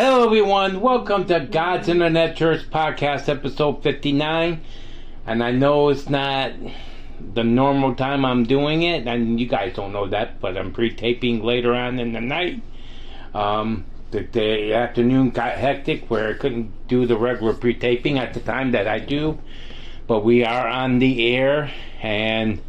Hello, 0.00 0.24
everyone. 0.24 0.80
Welcome 0.80 1.24
to 1.24 1.40
God's 1.40 1.88
Internet 1.88 2.36
Church 2.36 2.70
Podcast, 2.70 3.28
episode 3.28 3.82
59. 3.82 4.60
And 5.26 5.42
I 5.42 5.50
know 5.50 5.88
it's 5.88 6.08
not 6.08 6.52
the 7.34 7.42
normal 7.42 7.96
time 7.96 8.24
I'm 8.24 8.44
doing 8.44 8.82
it, 8.82 9.08
and 9.08 9.40
you 9.40 9.48
guys 9.48 9.74
don't 9.74 9.92
know 9.92 10.06
that, 10.06 10.38
but 10.38 10.56
I'm 10.56 10.72
pre 10.72 10.94
taping 10.94 11.42
later 11.42 11.74
on 11.74 11.98
in 11.98 12.12
the 12.12 12.20
night. 12.20 12.62
Um, 13.34 13.86
the, 14.12 14.20
the 14.20 14.72
afternoon 14.72 15.30
got 15.30 15.58
hectic 15.58 16.08
where 16.08 16.28
I 16.28 16.34
couldn't 16.34 16.86
do 16.86 17.04
the 17.04 17.16
regular 17.16 17.54
pre 17.54 17.74
taping 17.74 18.20
at 18.20 18.34
the 18.34 18.40
time 18.40 18.70
that 18.70 18.86
I 18.86 19.00
do. 19.00 19.40
But 20.06 20.24
we 20.24 20.44
are 20.44 20.68
on 20.68 21.00
the 21.00 21.34
air, 21.34 21.72
and 22.00 22.62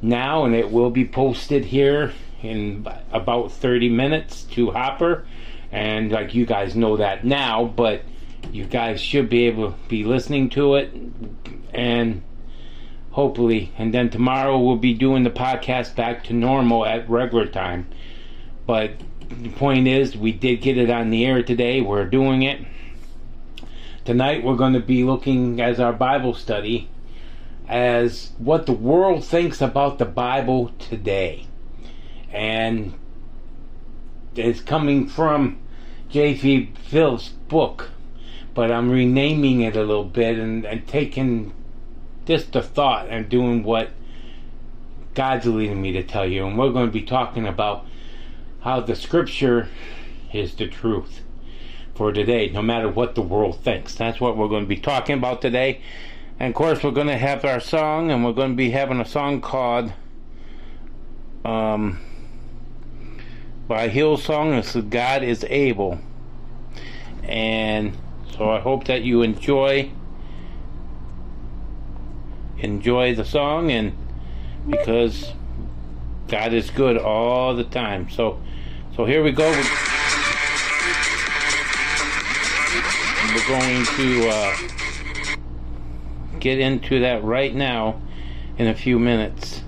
now, 0.00 0.44
and 0.44 0.54
it 0.54 0.70
will 0.70 0.90
be 0.90 1.04
posted 1.04 1.64
here 1.64 2.12
in 2.44 2.86
about 3.10 3.50
30 3.50 3.88
minutes 3.88 4.44
to 4.52 4.70
Hopper. 4.70 5.26
And 5.74 6.12
like 6.12 6.34
you 6.34 6.46
guys 6.46 6.76
know 6.76 6.96
that 6.98 7.24
now, 7.24 7.64
but 7.64 8.02
you 8.52 8.64
guys 8.64 9.00
should 9.00 9.28
be 9.28 9.48
able 9.48 9.72
to 9.72 9.78
be 9.88 10.04
listening 10.04 10.48
to 10.50 10.76
it. 10.76 10.94
And 11.74 12.22
hopefully 13.10 13.72
and 13.76 13.92
then 13.92 14.08
tomorrow 14.08 14.56
we'll 14.56 14.76
be 14.76 14.94
doing 14.94 15.24
the 15.24 15.30
podcast 15.30 15.96
back 15.96 16.22
to 16.24 16.32
normal 16.32 16.86
at 16.86 17.10
regular 17.10 17.46
time. 17.46 17.88
But 18.66 18.92
the 19.28 19.50
point 19.50 19.88
is 19.88 20.16
we 20.16 20.30
did 20.30 20.62
get 20.62 20.78
it 20.78 20.90
on 20.90 21.10
the 21.10 21.26
air 21.26 21.42
today. 21.42 21.80
We're 21.80 22.06
doing 22.06 22.42
it. 22.42 22.64
Tonight 24.04 24.44
we're 24.44 24.54
going 24.54 24.74
to 24.74 24.80
be 24.80 25.02
looking 25.02 25.60
as 25.60 25.80
our 25.80 25.92
bible 25.92 26.34
study 26.34 26.88
as 27.66 28.30
what 28.38 28.66
the 28.66 28.72
world 28.72 29.24
thinks 29.24 29.60
about 29.60 29.98
the 29.98 30.04
bible 30.04 30.68
today. 30.78 31.48
And 32.30 32.94
it's 34.36 34.60
coming 34.60 35.08
from 35.08 35.58
J.B. 36.14 36.70
Phil's 36.80 37.30
book, 37.48 37.90
but 38.54 38.70
I'm 38.70 38.88
renaming 38.88 39.62
it 39.62 39.74
a 39.74 39.82
little 39.82 40.04
bit 40.04 40.38
and, 40.38 40.64
and 40.64 40.86
taking 40.86 41.52
just 42.24 42.52
the 42.52 42.62
thought 42.62 43.08
and 43.08 43.28
doing 43.28 43.64
what 43.64 43.90
God's 45.14 45.46
leading 45.46 45.82
me 45.82 45.90
to 45.90 46.04
tell 46.04 46.24
you. 46.24 46.46
And 46.46 46.56
we're 46.56 46.70
going 46.70 46.86
to 46.86 46.92
be 46.92 47.02
talking 47.02 47.48
about 47.48 47.84
how 48.60 48.78
the 48.78 48.94
scripture 48.94 49.68
is 50.32 50.54
the 50.54 50.68
truth 50.68 51.22
for 51.96 52.12
today, 52.12 52.48
no 52.48 52.62
matter 52.62 52.88
what 52.88 53.16
the 53.16 53.20
world 53.20 53.60
thinks. 53.64 53.96
That's 53.96 54.20
what 54.20 54.36
we're 54.36 54.46
going 54.46 54.62
to 54.62 54.68
be 54.68 54.76
talking 54.76 55.18
about 55.18 55.42
today. 55.42 55.80
And 56.38 56.50
of 56.50 56.54
course, 56.54 56.84
we're 56.84 56.92
going 56.92 57.08
to 57.08 57.18
have 57.18 57.44
our 57.44 57.58
song, 57.58 58.12
and 58.12 58.24
we're 58.24 58.34
going 58.34 58.50
to 58.50 58.56
be 58.56 58.70
having 58.70 59.00
a 59.00 59.04
song 59.04 59.40
called 59.40 59.92
um, 61.44 61.98
by 63.66 63.88
Hillsong. 63.88 64.58
It's 64.58 64.74
God 64.88 65.22
is 65.22 65.44
Able. 65.48 65.98
And 67.22 67.96
so 68.36 68.50
I 68.50 68.60
hope 68.60 68.84
that 68.84 69.02
you 69.02 69.22
enjoy 69.22 69.90
enjoy 72.58 73.14
the 73.14 73.24
song 73.24 73.70
and 73.70 73.94
because 74.68 75.32
God 76.28 76.52
is 76.54 76.70
good 76.70 76.96
all 76.96 77.54
the 77.54 77.64
time. 77.64 78.10
So 78.10 78.40
so 78.96 79.04
here 79.04 79.22
we 79.22 79.32
go. 79.32 79.50
We're 83.34 83.48
going 83.48 83.84
to 83.84 84.28
uh, 84.28 84.56
get 86.38 86.60
into 86.60 87.00
that 87.00 87.24
right 87.24 87.52
now 87.52 88.00
in 88.56 88.68
a 88.68 88.74
few 88.74 88.98
minutes. 89.00 89.63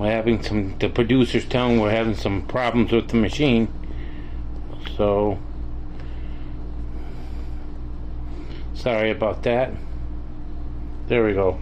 We're 0.00 0.10
having 0.10 0.42
some 0.42 0.78
the 0.78 0.88
producers 0.88 1.44
telling 1.44 1.78
we're 1.78 1.90
having 1.90 2.14
some 2.14 2.40
problems 2.46 2.90
with 2.90 3.08
the 3.08 3.16
machine. 3.16 3.68
So 4.96 5.38
sorry 8.72 9.10
about 9.10 9.42
that. 9.42 9.72
There 11.08 11.22
we 11.22 11.34
go 11.34 11.60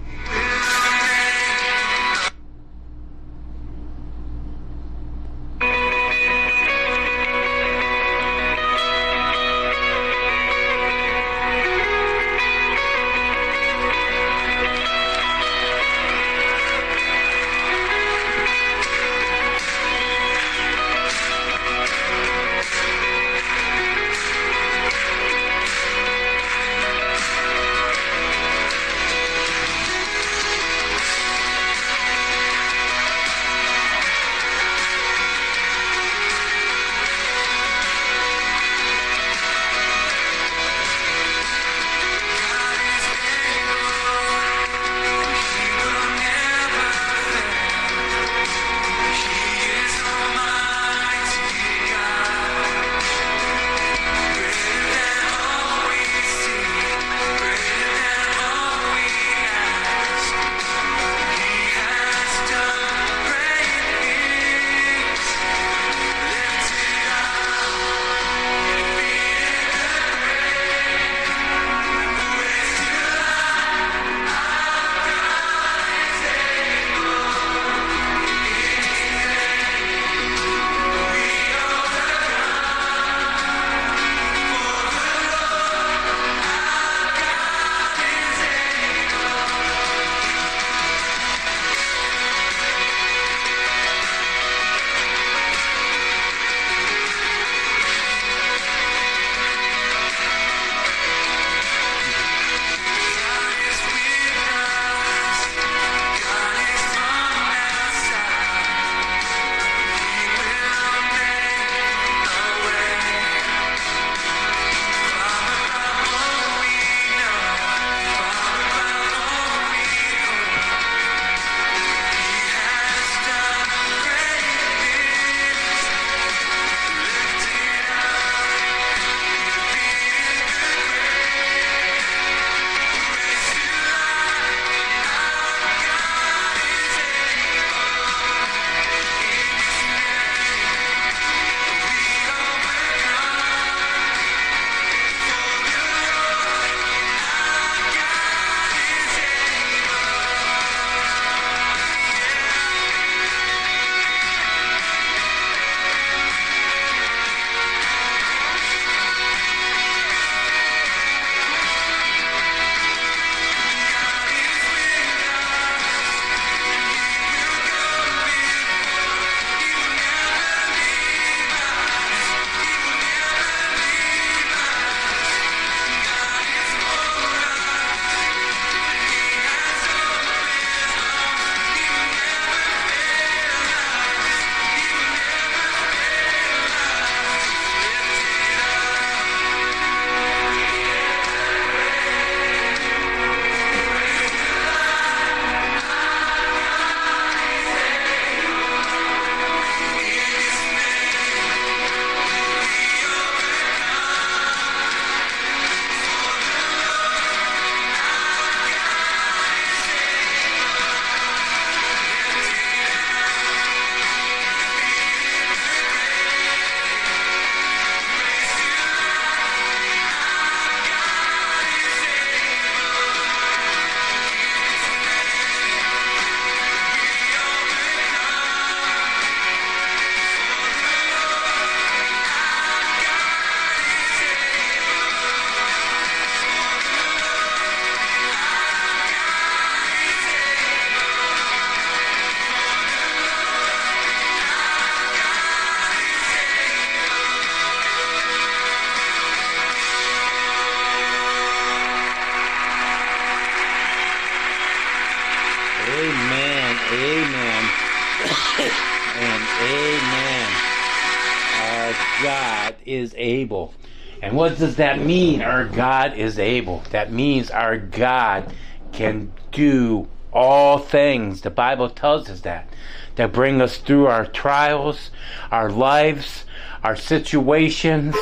is 263.08 263.14
able. 263.16 263.74
And 264.22 264.36
what 264.36 264.58
does 264.58 264.76
that 264.76 265.00
mean? 265.00 265.42
Our 265.42 265.64
God 265.64 266.14
is 266.14 266.38
able. 266.38 266.82
That 266.90 267.12
means 267.12 267.50
our 267.50 267.78
God 267.78 268.52
can 268.92 269.32
do 269.52 270.08
all 270.32 270.78
things. 270.78 271.40
The 271.40 271.50
Bible 271.50 271.88
tells 271.88 272.28
us 272.28 272.40
that. 272.40 272.68
That 273.16 273.32
bring 273.32 273.60
us 273.60 273.78
through 273.78 274.06
our 274.06 274.26
trials, 274.26 275.10
our 275.50 275.70
lives, 275.70 276.44
our 276.82 276.96
situations, 276.96 278.14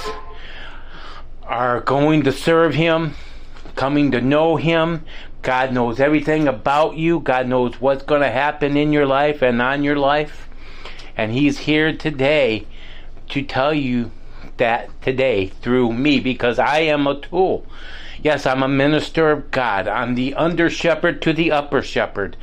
our 1.42 1.80
going 1.80 2.22
to 2.22 2.32
serve 2.32 2.74
Him, 2.74 3.14
coming 3.74 4.10
to 4.12 4.20
know 4.20 4.56
Him. 4.56 5.04
God 5.42 5.72
knows 5.72 6.00
everything 6.00 6.48
about 6.48 6.96
you. 6.96 7.20
God 7.20 7.46
knows 7.46 7.80
what's 7.80 8.04
going 8.04 8.22
to 8.22 8.30
happen 8.30 8.76
in 8.76 8.92
your 8.92 9.06
life 9.06 9.42
and 9.42 9.60
on 9.60 9.82
your 9.82 9.96
life. 9.96 10.48
And 11.16 11.32
He's 11.32 11.58
here 11.60 11.96
today 11.96 12.66
to 13.28 13.42
tell 13.42 13.74
you 13.74 14.10
that 14.58 14.90
today 15.02 15.48
through 15.48 15.92
me 15.92 16.20
because 16.20 16.58
I 16.58 16.80
am 16.80 17.06
a 17.06 17.20
tool. 17.20 17.66
Yes, 18.22 18.46
I'm 18.46 18.62
a 18.62 18.68
minister 18.68 19.30
of 19.30 19.50
God. 19.50 19.88
I'm 19.88 20.14
the 20.14 20.34
under 20.34 20.70
shepherd 20.70 21.22
to 21.22 21.32
the 21.32 21.52
upper 21.52 21.82
shepherd. 21.82 22.36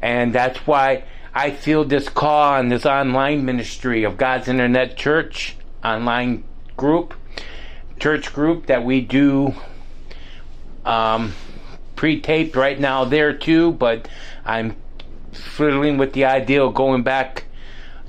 And 0.00 0.32
that's 0.32 0.58
why 0.66 1.04
I 1.34 1.50
feel 1.50 1.84
this 1.84 2.08
call 2.08 2.54
on 2.54 2.68
this 2.68 2.86
online 2.86 3.44
ministry 3.44 4.04
of 4.04 4.16
God's 4.16 4.48
Internet 4.48 4.96
Church 4.96 5.56
online 5.84 6.44
group, 6.76 7.14
church 8.00 8.32
group 8.32 8.66
that 8.66 8.84
we 8.84 9.00
do 9.00 9.54
um, 10.84 11.34
pre 11.96 12.20
taped 12.20 12.56
right 12.56 12.78
now 12.78 13.04
there 13.04 13.32
too, 13.32 13.72
but 13.72 14.08
I'm 14.44 14.76
fiddling 15.32 15.98
with 15.98 16.12
the 16.12 16.24
idea 16.24 16.64
of 16.64 16.74
going 16.74 17.02
back 17.02 17.44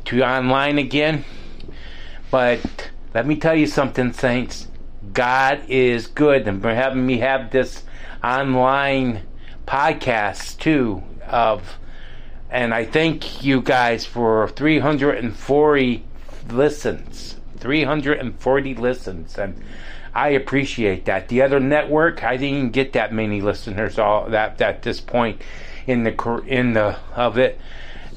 to 0.06 0.24
online 0.24 0.77
again. 0.77 1.25
But 2.31 2.92
let 3.13 3.25
me 3.25 3.36
tell 3.36 3.56
you 3.56 3.68
something, 3.68 4.13
Saints. 4.13 4.68
God 5.13 5.62
is 5.68 6.07
good, 6.07 6.48
and 6.48 6.62
for 6.62 6.74
having 6.74 7.06
me 7.06 7.19
have 7.19 7.51
this 7.51 7.83
online 8.24 9.24
podcast 9.65 10.57
too 10.59 11.04
of 11.27 11.77
and 12.50 12.74
I 12.74 12.86
thank 12.86 13.44
you 13.44 13.62
guys 13.62 14.06
for 14.06 14.48
340 14.48 16.06
listens. 16.50 17.36
340 17.57 18.75
listens 18.75 19.38
and 19.38 19.62
I 20.13 20.30
appreciate 20.30 21.06
that. 21.06 21.27
The 21.27 21.42
other 21.42 21.59
network, 21.59 22.24
I 22.24 22.38
didn't 22.38 22.71
get 22.71 22.94
that 22.94 23.13
many 23.13 23.42
listeners 23.42 24.00
all 24.00 24.30
that 24.30 24.59
at 24.62 24.81
this 24.81 25.01
point 25.01 25.42
in 25.86 26.04
the 26.04 26.44
in 26.48 26.74
the 26.74 26.98
of 27.15 27.38
it 27.38 27.59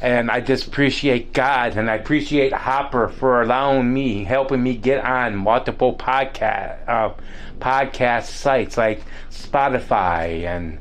and 0.00 0.30
I 0.30 0.40
just 0.40 0.66
appreciate 0.66 1.32
God 1.32 1.76
and 1.76 1.90
I 1.90 1.94
appreciate 1.96 2.52
Hopper 2.52 3.08
for 3.08 3.42
allowing 3.42 3.92
me, 3.92 4.24
helping 4.24 4.62
me 4.62 4.74
get 4.76 5.04
on 5.04 5.36
multiple 5.36 5.94
podcast 5.94 6.88
uh, 6.88 7.12
podcast 7.58 8.24
sites 8.24 8.76
like 8.76 9.02
Spotify 9.30 10.44
and 10.44 10.78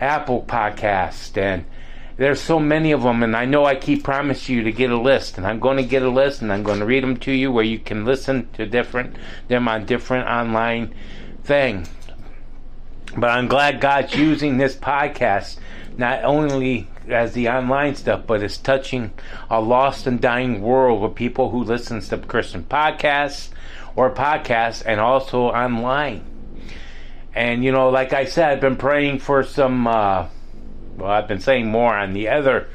Apple 0.00 0.42
Podcast 0.42 1.36
and 1.38 1.64
there's 2.18 2.40
so 2.40 2.58
many 2.58 2.92
of 2.92 3.02
them 3.02 3.22
and 3.22 3.36
I 3.36 3.46
know 3.46 3.64
I 3.64 3.74
keep 3.76 4.04
promising 4.04 4.56
you 4.56 4.62
to 4.64 4.72
get 4.72 4.90
a 4.90 5.00
list 5.00 5.38
and 5.38 5.46
I'm 5.46 5.60
going 5.60 5.76
to 5.78 5.82
get 5.84 6.02
a 6.02 6.10
list 6.10 6.42
and 6.42 6.52
I'm 6.52 6.62
going 6.62 6.80
to 6.80 6.84
read 6.84 7.02
them 7.02 7.16
to 7.18 7.32
you 7.32 7.50
where 7.50 7.64
you 7.64 7.78
can 7.78 8.04
listen 8.04 8.50
to 8.54 8.66
different 8.66 9.16
them 9.46 9.68
on 9.68 9.86
different 9.86 10.28
online 10.28 10.94
thing. 11.44 11.86
But 13.16 13.30
I'm 13.30 13.48
glad 13.48 13.80
God's 13.80 14.14
using 14.14 14.58
this 14.58 14.76
podcast 14.76 15.58
not 15.98 16.24
only 16.24 16.86
as 17.08 17.32
the 17.32 17.48
online 17.48 17.96
stuff, 17.96 18.22
but 18.26 18.42
it's 18.42 18.56
touching 18.56 19.12
a 19.50 19.60
lost 19.60 20.06
and 20.06 20.20
dying 20.20 20.62
world 20.62 21.02
of 21.02 21.14
people 21.14 21.50
who 21.50 21.64
listens 21.64 22.08
to 22.08 22.18
Christian 22.18 22.62
podcasts 22.62 23.48
or 23.96 24.10
podcasts 24.10 24.82
and 24.86 25.00
also 25.00 25.42
online. 25.46 26.24
And 27.34 27.64
you 27.64 27.72
know, 27.72 27.90
like 27.90 28.12
I 28.12 28.24
said, 28.24 28.50
I've 28.50 28.60
been 28.60 28.76
praying 28.76 29.18
for 29.18 29.42
some. 29.42 29.86
Uh, 29.86 30.28
well, 30.96 31.10
I've 31.10 31.28
been 31.28 31.40
saying 31.40 31.68
more 31.68 31.94
on 31.94 32.12
the 32.12 32.28
other, 32.28 32.68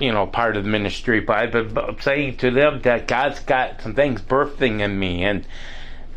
you 0.00 0.10
know, 0.10 0.26
part 0.26 0.56
of 0.56 0.64
the 0.64 0.70
ministry, 0.70 1.20
but 1.20 1.36
I've 1.36 1.52
been 1.52 2.00
saying 2.00 2.36
to 2.38 2.50
them 2.50 2.80
that 2.82 3.06
God's 3.06 3.40
got 3.40 3.82
some 3.82 3.94
things 3.94 4.20
birthing 4.20 4.80
in 4.80 4.98
me, 4.98 5.24
and 5.24 5.44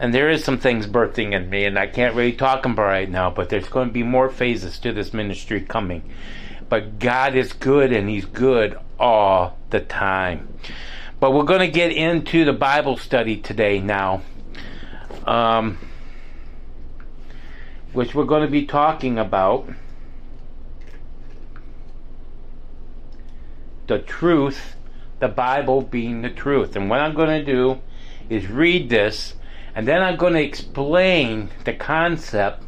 and 0.01 0.13
there 0.13 0.29
is 0.29 0.43
some 0.43 0.58
things 0.58 0.86
birthing 0.86 1.31
in 1.31 1.50
me, 1.50 1.63
and 1.63 1.79
I 1.79 1.88
can't 1.88 2.15
really 2.15 2.34
talk 2.34 2.65
about 2.65 2.84
right 2.84 3.10
now. 3.10 3.29
But 3.29 3.48
there's 3.48 3.70
going 3.70 3.88
to 3.88 3.93
be 3.93 4.03
more 4.03 4.29
phases 4.29 4.77
to 4.79 4.91
this 4.91 5.13
ministry 5.13 5.62
coming 5.62 6.03
but 6.72 7.00
God 7.00 7.36
is 7.36 7.51
good 7.51 7.91
and 7.91 8.08
He's 8.08 8.24
good 8.24 8.79
all 8.98 9.58
the 9.72 9.81
time. 9.81 10.48
But 11.20 11.34
we're 11.34 11.43
going 11.43 11.60
to 11.60 11.67
get 11.67 11.91
into 11.91 12.46
the 12.46 12.53
Bible 12.53 12.96
study 12.96 13.36
today 13.36 13.81
now, 13.81 14.22
um, 15.25 15.77
which 17.91 18.15
we're 18.15 18.24
going 18.24 18.43
to 18.43 18.50
be 18.50 18.65
talking 18.65 19.20
about 19.20 19.67
the 23.88 24.00
truth, 24.00 24.77
the 25.20 25.27
Bible 25.27 25.81
being 25.81 26.22
the 26.22 26.29
truth. 26.29 26.77
And 26.77 26.89
what 26.89 27.01
I'm 27.01 27.13
going 27.13 27.38
to 27.38 27.43
do 27.43 27.81
is 28.29 28.48
read 28.48 28.89
this, 28.89 29.34
and 29.75 29.88
then 29.88 30.01
I'm 30.01 30.18
going 30.18 30.34
to 30.34 30.44
explain 30.44 31.50
the 31.66 31.74
concept. 31.74 32.63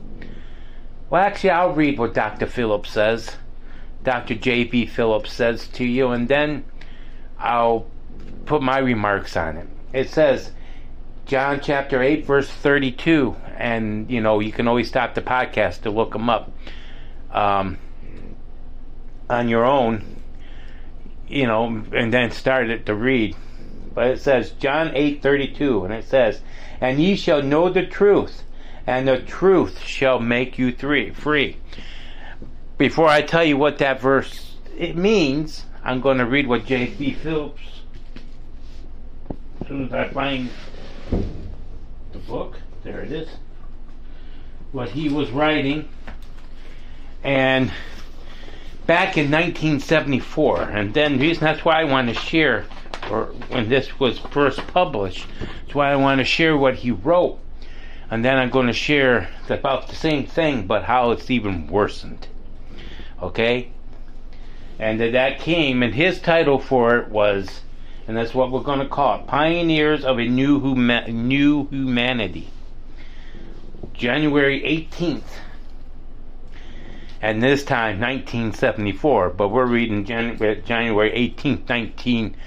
Well, 1.10 1.22
actually, 1.22 1.52
I'll 1.52 1.74
read 1.74 2.00
what 2.00 2.14
Dr. 2.14 2.48
Phillips 2.48 2.92
says 2.92 3.36
Dr. 4.04 4.36
J.B. 4.36 4.86
Phillips 4.88 5.32
says 5.32 5.68
to 5.70 5.86
you, 5.86 6.10
and 6.10 6.28
then 6.28 6.66
I'll 7.40 7.88
put 8.46 8.62
my 8.62 8.80
remarks 8.80 9.38
on 9.38 9.58
it. 9.58 9.68
It 9.94 10.10
says, 10.10 10.52
John 11.26 11.62
chapter 11.62 12.02
8, 12.02 12.26
verse 12.26 12.50
32, 12.50 13.36
and 13.58 14.10
you 14.12 14.20
know, 14.20 14.40
you 14.40 14.52
can 14.52 14.68
always 14.68 14.90
stop 14.90 15.16
the 15.16 15.22
podcast 15.22 15.82
to 15.82 15.90
look 15.90 16.12
them 16.12 16.30
up 16.30 16.52
um, 17.32 17.78
on 19.30 19.48
your 19.48 19.64
own, 19.64 20.22
you 21.28 21.48
know, 21.48 21.84
and 21.94 22.14
then 22.14 22.32
start 22.32 22.70
it 22.70 22.86
to 22.88 22.94
read. 22.94 23.36
But 23.94 24.08
it 24.08 24.22
says, 24.22 24.52
John 24.52 24.92
8, 24.94 25.22
32, 25.22 25.86
and 25.86 25.94
it 25.94 26.06
says, 26.06 26.42
And 26.84 27.00
ye 27.00 27.16
shall 27.16 27.42
know 27.42 27.70
the 27.70 27.86
truth, 27.86 28.44
and 28.86 29.08
the 29.08 29.18
truth 29.18 29.80
shall 29.80 30.20
make 30.20 30.60
you 30.60 30.72
three, 30.72 31.10
free 31.10 31.58
before 32.78 33.08
I 33.08 33.22
tell 33.22 33.44
you 33.44 33.58
what 33.58 33.78
that 33.78 34.02
verse 34.02 34.56
it 34.78 34.98
means, 34.98 35.66
I'm 35.84 36.02
going 36.02 36.18
to 36.18 36.26
read 36.26 36.48
what 36.48 36.66
J.B. 36.66 37.14
Phillips. 37.14 37.62
As 39.62 39.68
soon 39.68 39.86
as 39.86 39.94
I 39.94 40.10
find 40.10 40.50
the 42.12 42.20
book, 42.28 42.58
there 42.84 43.02
it 43.02 43.12
is. 43.12 43.30
What 44.72 44.90
he 44.90 45.08
was 45.08 45.30
writing, 45.32 45.88
and 47.24 47.72
back 48.88 49.18
in 49.18 49.32
1974, 49.32 50.64
and 50.64 50.94
then 50.94 51.20
the 51.20 51.28
reason 51.28 51.46
that's 51.46 51.64
why 51.64 51.80
I 51.80 51.84
want 51.84 52.10
to 52.10 52.16
share, 52.16 52.66
or 53.10 53.26
when 53.50 53.70
this 53.70 54.00
was 54.00 54.20
first 54.20 54.66
published. 54.68 55.28
That's 55.40 55.76
why 55.76 55.92
I 55.92 55.96
want 55.96 56.20
to 56.20 56.26
share 56.26 56.58
what 56.58 56.76
he 56.76 56.92
wrote. 56.92 57.40
And 58.10 58.24
then 58.24 58.38
I'm 58.38 58.50
going 58.50 58.68
to 58.68 58.74
share 58.74 59.30
about 59.50 59.88
the 59.88 59.96
same 59.96 60.26
thing, 60.26 60.68
but 60.68 60.84
how 60.84 61.12
it's 61.12 61.32
even 61.32 61.68
worsened. 61.68 62.28
Okay? 63.22 63.70
And 64.78 65.00
that 65.00 65.40
came, 65.40 65.82
and 65.82 65.94
his 65.94 66.20
title 66.20 66.60
for 66.60 66.98
it 66.98 67.10
was, 67.10 67.62
and 68.08 68.18
that's 68.18 68.34
what 68.34 68.52
we're 68.52 68.62
going 68.62 68.80
to 68.80 68.88
call 68.88 69.20
it 69.20 69.28
Pioneers 69.28 70.04
of 70.04 70.20
a 70.20 70.28
New, 70.28 70.60
huma- 70.60 71.08
New 71.08 71.68
Humanity. 71.70 72.50
January 73.94 74.60
18th, 74.62 75.22
and 77.22 77.42
this 77.42 77.64
time 77.64 78.02
1974, 78.02 79.30
but 79.30 79.50
we're 79.50 79.66
reading 79.66 80.04
January 80.04 80.60
18th, 80.62 81.70
1974. 81.70 82.40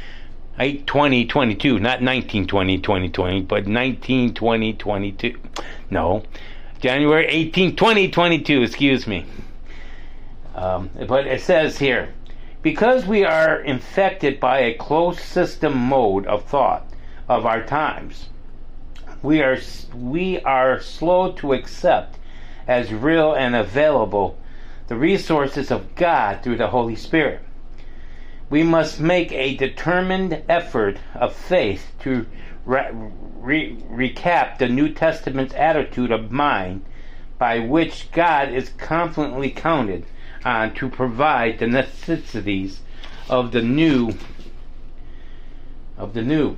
8 0.59 0.87
20 0.87 1.27
22, 1.27 1.79
not 1.79 2.03
19 2.03 2.47
20 2.47 2.79
2020, 2.79 3.43
but 3.43 3.67
19 3.67 4.35
20 4.35 4.73
22. 4.73 5.39
No, 5.91 6.23
January 6.81 7.27
18 7.27 7.77
2022 7.77 8.63
excuse 8.63 9.07
me. 9.07 9.27
Um, 10.55 10.91
but 11.07 11.27
it 11.27 11.43
says 11.43 11.79
here 11.79 12.15
because 12.67 13.07
we 13.07 13.25
are 13.25 13.61
infected 13.61 14.41
by 14.41 14.59
a 14.59 14.75
closed 14.75 15.21
system 15.21 15.77
mode 15.77 16.27
of 16.27 16.45
thought 16.47 16.85
of 17.29 17.47
our 17.47 17.65
times, 17.65 18.29
we 19.23 19.41
are, 19.41 19.57
we 19.95 20.41
are 20.41 20.81
slow 20.81 21.31
to 21.31 21.53
accept 21.53 22.19
as 22.67 22.93
real 22.93 23.35
and 23.35 23.55
available 23.55 24.37
the 24.89 24.97
resources 24.97 25.71
of 25.71 25.95
God 25.95 26.43
through 26.43 26.57
the 26.57 26.67
Holy 26.67 26.97
Spirit. 26.97 27.41
We 28.49 28.63
must 28.63 29.01
make 29.01 29.33
a 29.33 29.57
determined 29.57 30.43
effort 30.49 30.99
of 31.15 31.35
faith 31.35 31.93
to 32.01 32.27
re- 32.65 32.91
re- 32.93 33.77
recap 33.91 34.59
the 34.59 34.69
New 34.69 34.89
Testament's 34.89 35.55
attitude 35.55 36.13
of 36.13 36.31
mind 36.31 36.85
by 37.39 37.59
which 37.59 38.11
God 38.13 38.53
is 38.53 38.71
confidently 38.71 39.51
counted 39.51 40.05
on 40.45 40.75
to 40.75 40.89
provide 40.89 41.59
the 41.59 41.67
necessities 41.67 42.83
of 43.29 43.51
the 43.51 43.63
new 43.63 44.13
of 45.99 46.15
the 46.15 46.23
new. 46.23 46.57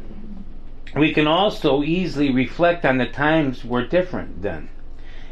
We 0.95 1.12
can 1.12 1.26
also 1.26 1.83
easily 1.83 2.30
reflect 2.30 2.85
on 2.85 2.99
the 2.99 3.07
times 3.07 3.64
were 3.64 3.87
different 3.87 4.42
then. 4.42 4.68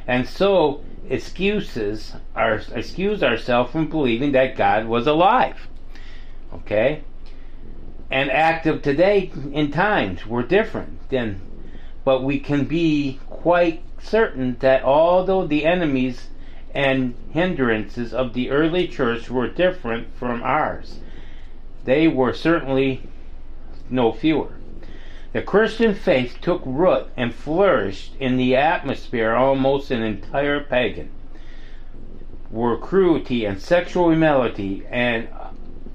And 0.06 0.26
so 0.28 0.84
excuses 1.08 2.14
our 2.34 2.62
excuse 2.72 3.22
ourselves 3.22 3.72
from 3.72 3.88
believing 3.88 4.32
that 4.32 4.56
God 4.56 4.86
was 4.86 5.06
alive. 5.06 5.68
Okay? 6.52 7.02
And 8.10 8.30
active 8.30 8.82
today 8.82 9.30
in 9.52 9.70
times 9.72 10.26
were 10.26 10.42
different 10.42 11.08
then 11.08 11.40
but 12.06 12.22
we 12.22 12.38
can 12.38 12.64
be 12.66 13.18
quite 13.28 13.82
certain 13.98 14.56
that 14.60 14.84
although 14.84 15.44
the 15.44 15.66
enemies 15.66 16.28
and 16.72 17.16
hindrances 17.32 18.14
of 18.14 18.32
the 18.32 18.48
early 18.48 18.86
church 18.86 19.28
were 19.28 19.48
different 19.48 20.14
from 20.14 20.40
ours, 20.44 21.00
they 21.84 22.06
were 22.06 22.32
certainly 22.32 23.02
no 23.90 24.12
fewer. 24.12 24.52
The 25.32 25.42
Christian 25.42 25.96
faith 25.96 26.38
took 26.40 26.62
root 26.64 27.08
and 27.16 27.34
flourished 27.34 28.14
in 28.20 28.36
the 28.36 28.54
atmosphere 28.54 29.32
almost 29.34 29.90
an 29.90 30.04
entire 30.04 30.60
pagan. 30.60 31.10
Were 32.52 32.78
cruelty 32.78 33.44
and 33.44 33.60
sexual 33.60 34.12
immorality 34.12 34.84
and 34.88 35.26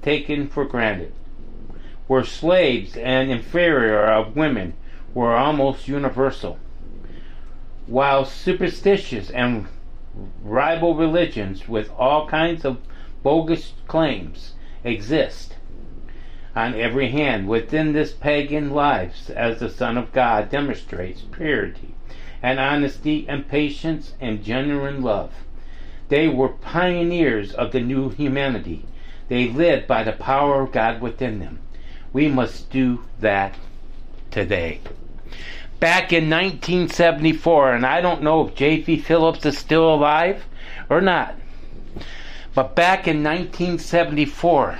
taken 0.02 0.48
for 0.48 0.64
granted. 0.64 1.12
Were 2.08 2.24
slaves 2.24 2.96
and 2.96 3.30
inferior 3.30 4.04
of 4.04 4.36
women 4.36 4.74
were 5.14 5.36
almost 5.36 5.88
universal. 5.88 6.58
While 7.86 8.24
superstitious 8.24 9.30
and 9.30 9.66
rival 10.42 10.94
religions 10.94 11.68
with 11.68 11.90
all 11.96 12.28
kinds 12.28 12.64
of 12.64 12.78
bogus 13.22 13.72
claims 13.86 14.54
exist 14.84 15.56
on 16.54 16.74
every 16.74 17.10
hand 17.10 17.48
within 17.48 17.92
this 17.92 18.12
pagan 18.12 18.70
lives 18.70 19.30
as 19.30 19.58
the 19.58 19.70
Son 19.70 19.96
of 19.96 20.12
God 20.12 20.50
demonstrates 20.50 21.22
purity 21.22 21.94
and 22.42 22.58
honesty 22.58 23.24
and 23.28 23.48
patience 23.48 24.14
and 24.20 24.44
genuine 24.44 25.00
love. 25.00 25.32
They 26.08 26.28
were 26.28 26.48
pioneers 26.48 27.52
of 27.52 27.72
the 27.72 27.80
new 27.80 28.10
humanity. 28.10 28.84
They 29.32 29.48
live 29.48 29.86
by 29.86 30.04
the 30.04 30.12
power 30.12 30.60
of 30.60 30.72
God 30.72 31.00
within 31.00 31.38
them. 31.38 31.60
We 32.12 32.28
must 32.28 32.68
do 32.68 33.04
that 33.20 33.54
today 34.30 34.82
back 35.82 36.12
in 36.12 36.30
1974, 36.30 37.74
and 37.74 37.84
I 37.84 38.00
don't 38.00 38.22
know 38.22 38.46
if 38.46 38.54
J.B. 38.54 38.98
Phillips 38.98 39.44
is 39.44 39.58
still 39.58 39.92
alive 39.92 40.44
or 40.88 41.00
not, 41.00 41.34
but 42.54 42.76
back 42.76 43.08
in 43.08 43.24
1974, 43.24 44.78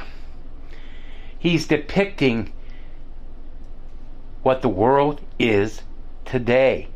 he's 1.37 1.67
depicting 1.67 2.53
what 4.45 4.63
the 4.63 4.69
world 4.69 5.21
is 5.41 5.83
today. 6.25 6.87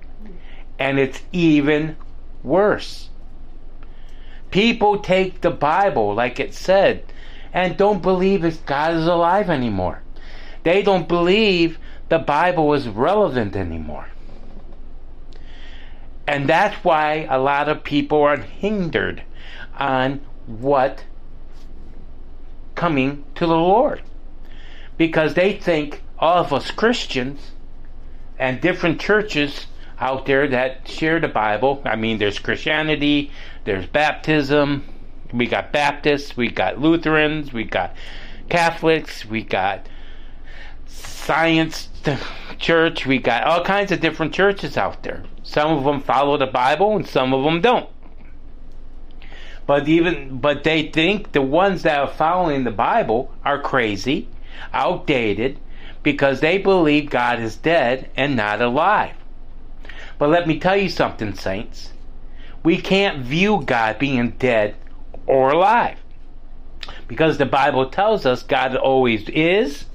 And 0.79 1.01
it's 1.01 1.23
even 1.33 1.97
worse. 2.45 3.09
People 4.53 5.01
take 5.01 5.41
the 5.41 5.51
Bible, 5.51 6.15
like 6.15 6.39
it 6.39 6.55
said, 6.55 7.03
and 7.53 7.77
don't 7.77 8.03
believe 8.03 8.43
that 8.43 8.65
God 8.67 8.95
is 8.95 9.07
alive 9.07 9.51
anymore. 9.51 10.03
They 10.63 10.83
don't 10.83 11.09
believe 11.09 11.79
the 12.09 12.19
Bible 12.19 12.73
is 12.75 12.89
relevant 12.89 13.57
anymore. 13.57 14.09
And 16.27 16.49
that's 16.49 16.83
why 16.85 17.27
a 17.31 17.39
lot 17.39 17.69
of 17.69 17.85
people 17.85 18.23
are 18.23 18.37
hindered 18.37 19.23
on 19.79 20.21
what 20.47 21.05
coming 22.75 23.25
to 23.37 23.47
the 23.47 23.55
Lord. 23.55 24.03
Because 24.97 25.35
they 25.35 25.53
think 25.53 26.03
all 26.19 26.39
of 26.39 26.53
us 26.53 26.71
Christians 26.71 27.53
and 28.39 28.61
different 28.61 29.01
churches 29.01 29.67
out 29.99 30.27
there 30.27 30.49
that 30.49 30.89
share 30.89 31.21
the 31.21 31.29
Bible, 31.29 31.81
I 31.85 31.97
mean, 31.97 32.19
there's 32.19 32.39
Christianity, 32.39 33.31
there's 33.65 33.87
baptism, 33.87 34.85
we 35.37 35.47
got 35.47 35.73
Baptists, 35.73 36.37
we 36.37 36.49
got 36.49 36.81
Lutherans, 36.81 37.53
we 37.53 37.65
got 37.65 37.95
Catholics, 38.49 39.25
we 39.25 39.43
got 39.43 39.87
Science 40.87 41.89
Church, 42.59 43.07
we 43.07 43.19
got 43.19 43.45
all 43.45 43.65
kinds 43.65 43.93
of 43.93 44.01
different 44.01 44.33
churches 44.33 44.77
out 44.77 45.03
there. 45.03 45.25
Some 45.43 45.77
of 45.77 45.85
them 45.85 46.01
follow 46.01 46.37
the 46.37 46.47
Bible 46.47 46.97
and 46.97 47.07
some 47.07 47.35
of 47.35 47.45
them 47.45 47.61
don't. 47.61 47.89
But 49.67 49.89
even 49.89 50.39
but 50.39 50.63
they 50.65 50.89
think 50.89 51.33
the 51.33 51.43
ones 51.43 51.83
that 51.83 51.99
are 51.99 52.07
following 52.07 52.65
the 52.65 52.71
Bible 52.71 53.33
are 53.45 53.61
crazy, 53.61 54.29
outdated, 54.73 55.59
because 56.03 56.41
they 56.41 56.59
believe 56.59 57.11
God 57.11 57.41
is 57.41 57.57
dead 57.57 58.09
and 58.17 58.37
not 58.37 58.63
alive. 58.63 59.17
But 60.19 60.31
let 60.31 60.47
me 60.47 60.61
tell 60.61 60.77
you 60.77 60.89
something, 60.89 61.35
saints. 61.35 61.93
We 62.63 62.81
can't 62.81 63.25
view 63.25 63.63
God 63.65 63.99
being 63.99 64.31
dead 64.31 64.77
or 65.27 65.51
alive. 65.51 65.99
Because 67.09 67.39
the 67.39 67.47
Bible 67.47 67.91
tells 67.91 68.27
us 68.27 68.43
God 68.43 68.77
always 68.77 69.29
is, 69.29 69.87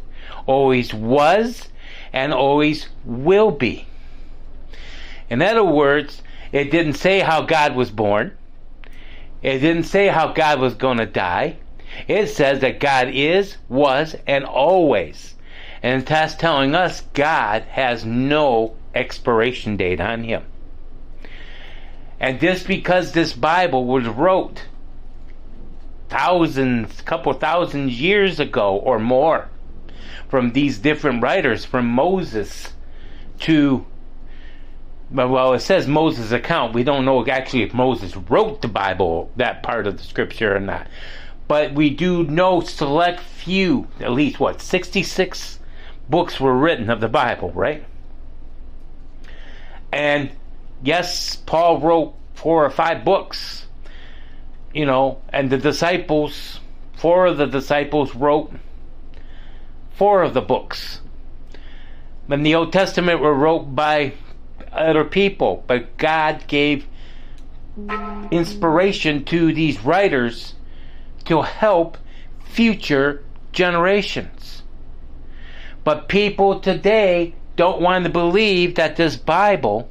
always 0.45 0.93
was, 0.93 1.69
and 2.13 2.33
always 2.33 2.87
will 3.05 3.51
be. 3.51 3.87
In 5.29 5.41
other 5.41 5.63
words, 5.63 6.21
it 6.51 6.71
didn't 6.71 6.95
say 6.95 7.19
how 7.19 7.41
God 7.41 7.75
was 7.75 7.89
born. 7.89 8.37
It 9.41 9.59
didn't 9.59 9.85
say 9.85 10.07
how 10.07 10.33
God 10.33 10.59
was 10.59 10.73
going 10.73 10.97
to 10.97 11.05
die. 11.05 11.57
It 12.07 12.27
says 12.27 12.59
that 12.59 12.79
God 12.79 13.09
is, 13.09 13.57
was, 13.69 14.15
and 14.27 14.45
always. 14.45 15.35
And 15.81 16.05
that's 16.05 16.35
telling 16.35 16.75
us 16.75 17.01
God 17.13 17.63
has 17.63 18.05
no 18.05 18.75
expiration 18.93 19.77
date 19.77 19.99
on 19.99 20.23
him. 20.23 20.43
And 22.19 22.39
just 22.39 22.67
because 22.67 23.13
this 23.13 23.33
Bible 23.33 23.85
was 23.85 24.05
wrote 24.05 24.65
thousands, 26.11 27.01
couple 27.01 27.33
thousand 27.33 27.89
years 27.91 28.39
ago 28.39 28.75
or 28.75 28.99
more, 28.99 29.49
from 30.27 30.51
these 30.51 30.77
different 30.77 31.23
writers, 31.23 31.65
from 31.65 31.87
Moses 31.87 32.73
to 33.39 33.85
well, 35.13 35.53
it 35.53 35.59
says 35.59 35.87
Moses' 35.87 36.31
account. 36.31 36.73
We 36.73 36.83
don't 36.83 37.03
know 37.03 37.25
actually 37.27 37.63
if 37.63 37.73
Moses 37.73 38.15
wrote 38.15 38.61
the 38.61 38.69
Bible, 38.69 39.29
that 39.35 39.61
part 39.61 39.87
of 39.87 39.97
the 39.97 40.03
scripture 40.03 40.55
or 40.55 40.59
not. 40.59 40.87
But 41.47 41.73
we 41.73 41.89
do 41.89 42.23
know 42.23 42.61
select 42.61 43.19
few, 43.19 43.87
at 43.99 44.11
least 44.11 44.39
what, 44.39 44.61
66 44.61 45.59
books 46.09 46.39
were 46.39 46.55
written 46.55 46.89
of 46.89 47.01
the 47.01 47.09
Bible, 47.09 47.51
right? 47.51 47.83
And 49.91 50.31
yes, 50.81 51.35
Paul 51.35 51.79
wrote 51.79 52.13
four 52.35 52.63
or 52.63 52.69
five 52.69 53.03
books, 53.03 53.67
you 54.73 54.85
know, 54.85 55.21
and 55.29 55.49
the 55.49 55.57
disciples, 55.57 56.59
four 56.95 57.25
of 57.25 57.37
the 57.37 57.47
disciples 57.47 58.15
wrote 58.15 58.51
four 59.93 60.23
of 60.23 60.33
the 60.33 60.41
books. 60.41 61.01
And 62.29 62.45
the 62.45 62.55
Old 62.55 62.71
Testament 62.71 63.19
were 63.19 63.33
wrote 63.33 63.75
by 63.75 64.13
other 64.71 65.03
people, 65.03 65.63
but 65.67 65.97
God 65.97 66.45
gave 66.47 66.87
inspiration 68.31 69.25
to 69.25 69.53
these 69.53 69.83
writers 69.83 70.55
to 71.25 71.41
help 71.41 71.97
future 72.45 73.23
generations. 73.51 74.63
But 75.83 76.07
people 76.07 76.59
today 76.59 77.33
don't 77.55 77.81
want 77.81 78.05
to 78.05 78.09
believe 78.09 78.75
that 78.75 78.95
this 78.95 79.15
Bible 79.15 79.89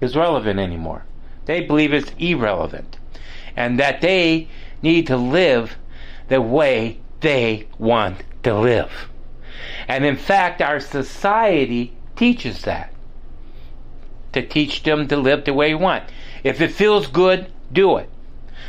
is 0.00 0.16
relevant 0.16 0.58
anymore. 0.58 1.04
They 1.50 1.62
believe 1.62 1.92
it's 1.92 2.12
irrelevant. 2.16 2.96
And 3.56 3.80
that 3.80 4.02
they 4.02 4.46
need 4.82 5.08
to 5.08 5.16
live 5.16 5.76
the 6.28 6.40
way 6.40 7.00
they 7.22 7.66
want 7.76 8.22
to 8.44 8.56
live. 8.56 9.08
And 9.88 10.04
in 10.04 10.14
fact, 10.14 10.62
our 10.62 10.78
society 10.78 11.92
teaches 12.14 12.62
that. 12.62 12.92
To 14.30 14.46
teach 14.46 14.84
them 14.84 15.08
to 15.08 15.16
live 15.16 15.44
the 15.44 15.52
way 15.52 15.70
you 15.70 15.78
want. 15.78 16.04
If 16.44 16.60
it 16.60 16.70
feels 16.70 17.08
good, 17.08 17.50
do 17.72 17.96
it. 17.96 18.08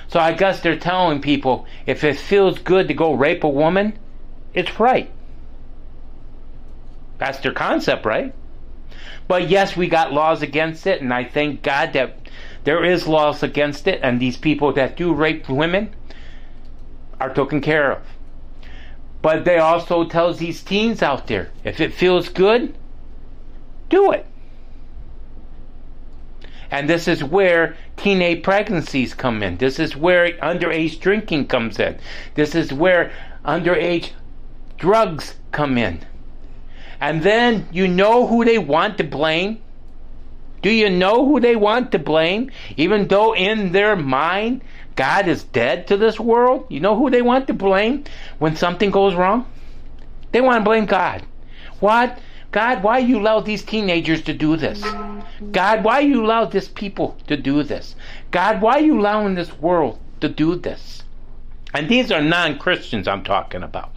So 0.07 0.19
I 0.19 0.33
guess 0.33 0.59
they're 0.59 0.75
telling 0.75 1.21
people 1.21 1.67
if 1.85 2.03
it 2.03 2.17
feels 2.17 2.57
good 2.57 2.87
to 2.87 2.95
go 2.95 3.13
rape 3.13 3.43
a 3.43 3.47
woman, 3.47 3.99
it's 4.55 4.79
right. 4.79 5.11
That's 7.19 7.37
their 7.41 7.53
concept, 7.53 8.07
right? 8.07 8.33
But 9.27 9.49
yes, 9.49 9.77
we 9.77 9.87
got 9.87 10.13
laws 10.13 10.41
against 10.41 10.87
it, 10.87 10.99
and 10.99 11.13
I 11.13 11.25
thank 11.25 11.61
God 11.61 11.93
that 11.93 12.17
there 12.63 12.83
is 12.83 13.07
laws 13.07 13.43
against 13.43 13.87
it, 13.87 13.99
and 14.03 14.19
these 14.19 14.37
people 14.37 14.73
that 14.73 14.95
do 14.95 15.13
rape 15.13 15.49
women 15.49 15.95
are 17.19 17.33
taken 17.33 17.61
care 17.61 17.91
of. 17.91 18.01
But 19.21 19.45
they 19.45 19.59
also 19.59 20.05
tells 20.05 20.39
these 20.39 20.63
teens 20.63 21.01
out 21.01 21.27
there, 21.27 21.51
if 21.63 21.79
it 21.79 21.93
feels 21.93 22.29
good, 22.29 22.75
do 23.89 24.11
it. 24.11 24.25
And 26.71 26.89
this 26.89 27.07
is 27.07 27.23
where 27.23 27.75
teenage 27.97 28.43
pregnancies 28.43 29.13
come 29.13 29.43
in. 29.43 29.57
This 29.57 29.77
is 29.77 29.95
where 29.95 30.31
underage 30.37 30.99
drinking 30.99 31.47
comes 31.47 31.79
in. 31.79 31.99
This 32.35 32.55
is 32.55 32.71
where 32.71 33.11
underage 33.45 34.11
drugs 34.77 35.35
come 35.51 35.77
in. 35.77 35.99
And 37.01 37.23
then 37.23 37.67
you 37.71 37.87
know 37.87 38.25
who 38.25 38.45
they 38.45 38.57
want 38.57 38.97
to 38.99 39.03
blame? 39.03 39.61
Do 40.61 40.69
you 40.69 40.89
know 40.89 41.25
who 41.25 41.39
they 41.39 41.55
want 41.55 41.91
to 41.91 41.99
blame? 41.99 42.51
Even 42.77 43.07
though 43.07 43.33
in 43.33 43.71
their 43.71 43.95
mind 43.95 44.61
God 44.95 45.27
is 45.27 45.43
dead 45.43 45.87
to 45.87 45.97
this 45.97 46.19
world, 46.19 46.65
you 46.69 46.79
know 46.79 46.95
who 46.95 47.09
they 47.09 47.21
want 47.21 47.47
to 47.47 47.53
blame 47.53 48.03
when 48.39 48.55
something 48.55 48.91
goes 48.91 49.15
wrong? 49.15 49.45
They 50.31 50.41
want 50.41 50.59
to 50.59 50.69
blame 50.69 50.85
God. 50.85 51.23
What? 51.79 52.19
God, 52.51 52.83
why 52.83 52.99
you 52.99 53.19
allow 53.19 53.39
these 53.39 53.63
teenagers 53.63 54.21
to 54.23 54.33
do 54.33 54.57
this? 54.57 54.83
God, 55.51 55.83
why 55.83 56.01
you 56.01 56.23
allow 56.23 56.45
this 56.45 56.67
people 56.67 57.17
to 57.27 57.37
do 57.37 57.63
this? 57.63 57.95
God, 58.29 58.61
why 58.61 58.79
you 58.79 58.99
allowing 58.99 59.35
this 59.35 59.57
world 59.59 59.99
to 60.19 60.27
do 60.27 60.55
this? 60.55 61.03
And 61.73 61.87
these 61.87 62.11
are 62.11 62.21
non-Christians 62.21 63.07
I'm 63.07 63.23
talking 63.23 63.63
about. 63.63 63.95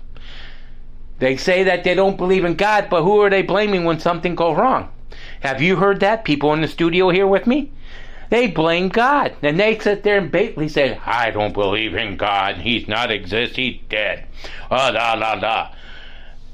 They 1.18 1.36
say 1.36 1.64
that 1.64 1.84
they 1.84 1.94
don't 1.94 2.16
believe 2.16 2.44
in 2.44 2.54
God, 2.54 2.88
but 2.88 3.02
who 3.02 3.20
are 3.20 3.30
they 3.30 3.42
blaming 3.42 3.84
when 3.84 3.98
something 3.98 4.34
goes 4.36 4.56
wrong? 4.56 4.88
Have 5.44 5.60
you 5.60 5.76
heard 5.76 6.00
that? 6.00 6.24
People 6.24 6.54
in 6.54 6.62
the 6.62 6.68
studio 6.68 7.10
here 7.10 7.26
with 7.26 7.46
me? 7.46 7.70
They 8.30 8.46
blame 8.46 8.88
God. 8.88 9.36
And 9.42 9.60
they 9.60 9.78
sit 9.78 10.02
there 10.02 10.16
and 10.16 10.32
basically 10.32 10.68
say, 10.68 10.98
I 11.04 11.30
don't 11.32 11.52
believe 11.52 11.94
in 11.94 12.16
God. 12.16 12.56
He's 12.56 12.88
not 12.88 13.10
exist. 13.10 13.56
He's 13.56 13.78
dead. 13.90 14.24
Ah, 14.70 14.90
da, 14.90 15.16
da, 15.16 15.34
da. 15.34 15.68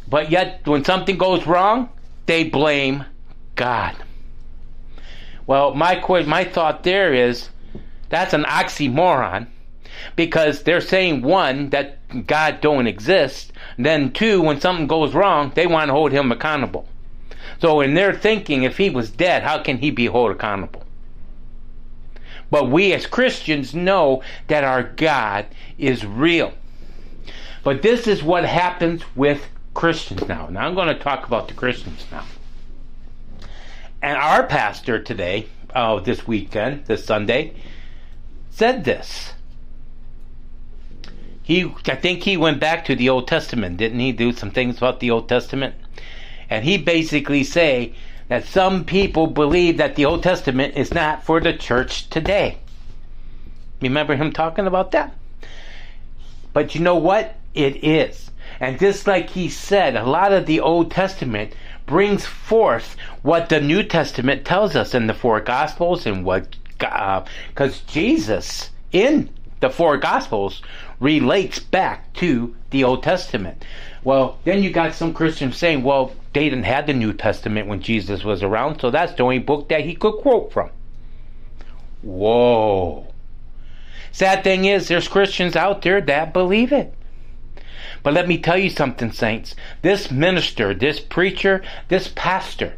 But 0.08 0.32
yet, 0.32 0.66
when 0.66 0.84
something 0.84 1.16
goes 1.16 1.46
wrong, 1.46 1.90
they 2.26 2.42
blame 2.42 3.04
God. 3.54 3.94
Well, 5.46 5.72
my 5.72 6.02
my 6.26 6.42
thought 6.42 6.82
there 6.82 7.14
is 7.14 7.48
that's 8.08 8.34
an 8.34 8.42
oxymoron 8.42 9.46
because 10.16 10.64
they're 10.64 10.80
saying 10.80 11.22
one 11.22 11.70
that 11.70 12.26
God 12.26 12.60
don't 12.60 12.88
exist, 12.88 13.52
then 13.78 14.12
two 14.12 14.42
when 14.42 14.60
something 14.60 14.88
goes 14.88 15.14
wrong, 15.14 15.52
they 15.54 15.68
want 15.68 15.90
to 15.90 15.92
hold 15.92 16.10
him 16.10 16.32
accountable. 16.32 16.88
So 17.60 17.80
in 17.80 17.94
their 17.94 18.14
thinking, 18.14 18.62
if 18.62 18.78
he 18.78 18.90
was 18.90 19.10
dead, 19.10 19.42
how 19.42 19.62
can 19.62 19.78
he 19.78 19.90
be 19.90 20.06
held 20.06 20.30
accountable? 20.30 20.84
But 22.50 22.70
we 22.70 22.92
as 22.92 23.06
Christians 23.06 23.74
know 23.74 24.22
that 24.48 24.64
our 24.64 24.82
God 24.82 25.46
is 25.78 26.04
real. 26.04 26.52
But 27.62 27.82
this 27.82 28.06
is 28.06 28.22
what 28.22 28.44
happens 28.44 29.04
with 29.14 29.46
Christians 29.74 30.26
now. 30.26 30.48
Now 30.48 30.66
I'm 30.66 30.74
going 30.74 30.88
to 30.88 30.98
talk 30.98 31.26
about 31.26 31.48
the 31.48 31.54
Christians 31.54 32.06
now. 32.10 32.24
And 34.02 34.16
our 34.16 34.46
pastor 34.46 35.00
today, 35.00 35.46
uh, 35.74 36.00
this 36.00 36.26
weekend, 36.26 36.86
this 36.86 37.04
Sunday, 37.04 37.54
said 38.48 38.84
this. 38.84 39.34
He, 41.42 41.72
I 41.86 41.96
think 41.96 42.22
he 42.22 42.36
went 42.36 42.60
back 42.60 42.84
to 42.86 42.96
the 42.96 43.08
Old 43.08 43.28
Testament, 43.28 43.76
didn't 43.76 43.98
he? 43.98 44.12
Do 44.12 44.32
some 44.32 44.50
things 44.50 44.78
about 44.78 45.00
the 45.00 45.10
Old 45.10 45.28
Testament, 45.28 45.74
and 46.50 46.64
he 46.64 46.76
basically 46.76 47.44
say 47.44 47.94
that 48.28 48.44
some 48.44 48.84
people 48.84 49.28
believe 49.28 49.76
that 49.78 49.96
the 49.96 50.04
Old 50.04 50.22
Testament 50.22 50.76
is 50.76 50.92
not 50.92 51.24
for 51.24 51.40
the 51.40 51.52
church 51.52 52.10
today. 52.10 52.58
Remember 53.80 54.16
him 54.16 54.32
talking 54.32 54.66
about 54.66 54.90
that? 54.90 55.14
But 56.52 56.74
you 56.74 56.80
know 56.80 56.96
what? 56.96 57.36
It 57.54 57.82
is. 57.84 58.30
And 58.58 58.78
just 58.78 59.06
like 59.06 59.30
he 59.30 59.48
said, 59.48 59.96
a 59.96 60.04
lot 60.04 60.32
of 60.32 60.46
the 60.46 60.60
Old 60.60 60.90
Testament 60.90 61.54
brings 61.86 62.26
forth 62.26 62.96
what 63.22 63.48
the 63.48 63.60
New 63.60 63.82
Testament 63.82 64.44
tells 64.44 64.76
us 64.76 64.94
in 64.94 65.06
the 65.06 65.14
four 65.14 65.40
Gospels 65.40 66.06
and 66.06 66.24
what, 66.24 66.56
because 66.78 67.80
uh, 67.80 67.82
Jesus 67.86 68.70
in 68.92 69.30
the 69.60 69.70
four 69.70 69.96
Gospels 69.96 70.62
relates 71.00 71.58
back 71.58 72.12
to 72.14 72.54
the 72.70 72.84
Old 72.84 73.02
Testament. 73.02 73.64
Well, 74.04 74.38
then 74.44 74.62
you 74.62 74.70
got 74.70 74.94
some 74.94 75.14
Christians 75.14 75.56
saying, 75.56 75.82
well, 75.82 76.12
they 76.32 76.48
didn't 76.48 76.64
have 76.64 76.86
the 76.86 76.94
New 76.94 77.12
Testament 77.12 77.66
when 77.66 77.82
Jesus 77.82 78.24
was 78.24 78.42
around, 78.42 78.80
so 78.80 78.90
that's 78.90 79.14
the 79.14 79.22
only 79.22 79.38
book 79.38 79.68
that 79.68 79.84
he 79.84 79.94
could 79.94 80.18
quote 80.18 80.52
from. 80.52 80.70
Whoa. 82.02 83.12
Sad 84.12 84.44
thing 84.44 84.64
is, 84.64 84.88
there's 84.88 85.08
Christians 85.08 85.56
out 85.56 85.82
there 85.82 86.00
that 86.00 86.32
believe 86.32 86.72
it. 86.72 86.94
But 88.02 88.14
let 88.14 88.28
me 88.28 88.38
tell 88.38 88.58
you 88.58 88.70
something, 88.70 89.12
saints. 89.12 89.54
This 89.82 90.10
minister, 90.10 90.72
this 90.72 91.00
preacher, 91.00 91.62
this 91.88 92.08
pastor, 92.14 92.74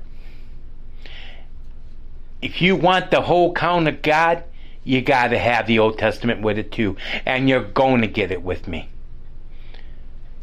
if 2.40 2.60
you 2.60 2.74
want 2.74 3.10
the 3.10 3.22
whole 3.22 3.52
count 3.54 3.86
of 3.86 4.02
God, 4.02 4.42
you 4.84 5.00
got 5.00 5.28
to 5.28 5.38
have 5.38 5.66
the 5.66 5.78
Old 5.78 5.96
Testament 5.96 6.42
with 6.42 6.58
it 6.58 6.72
too. 6.72 6.96
And 7.24 7.48
you're 7.48 7.62
going 7.62 8.00
to 8.00 8.08
get 8.08 8.32
it 8.32 8.42
with 8.42 8.66
me. 8.66 8.88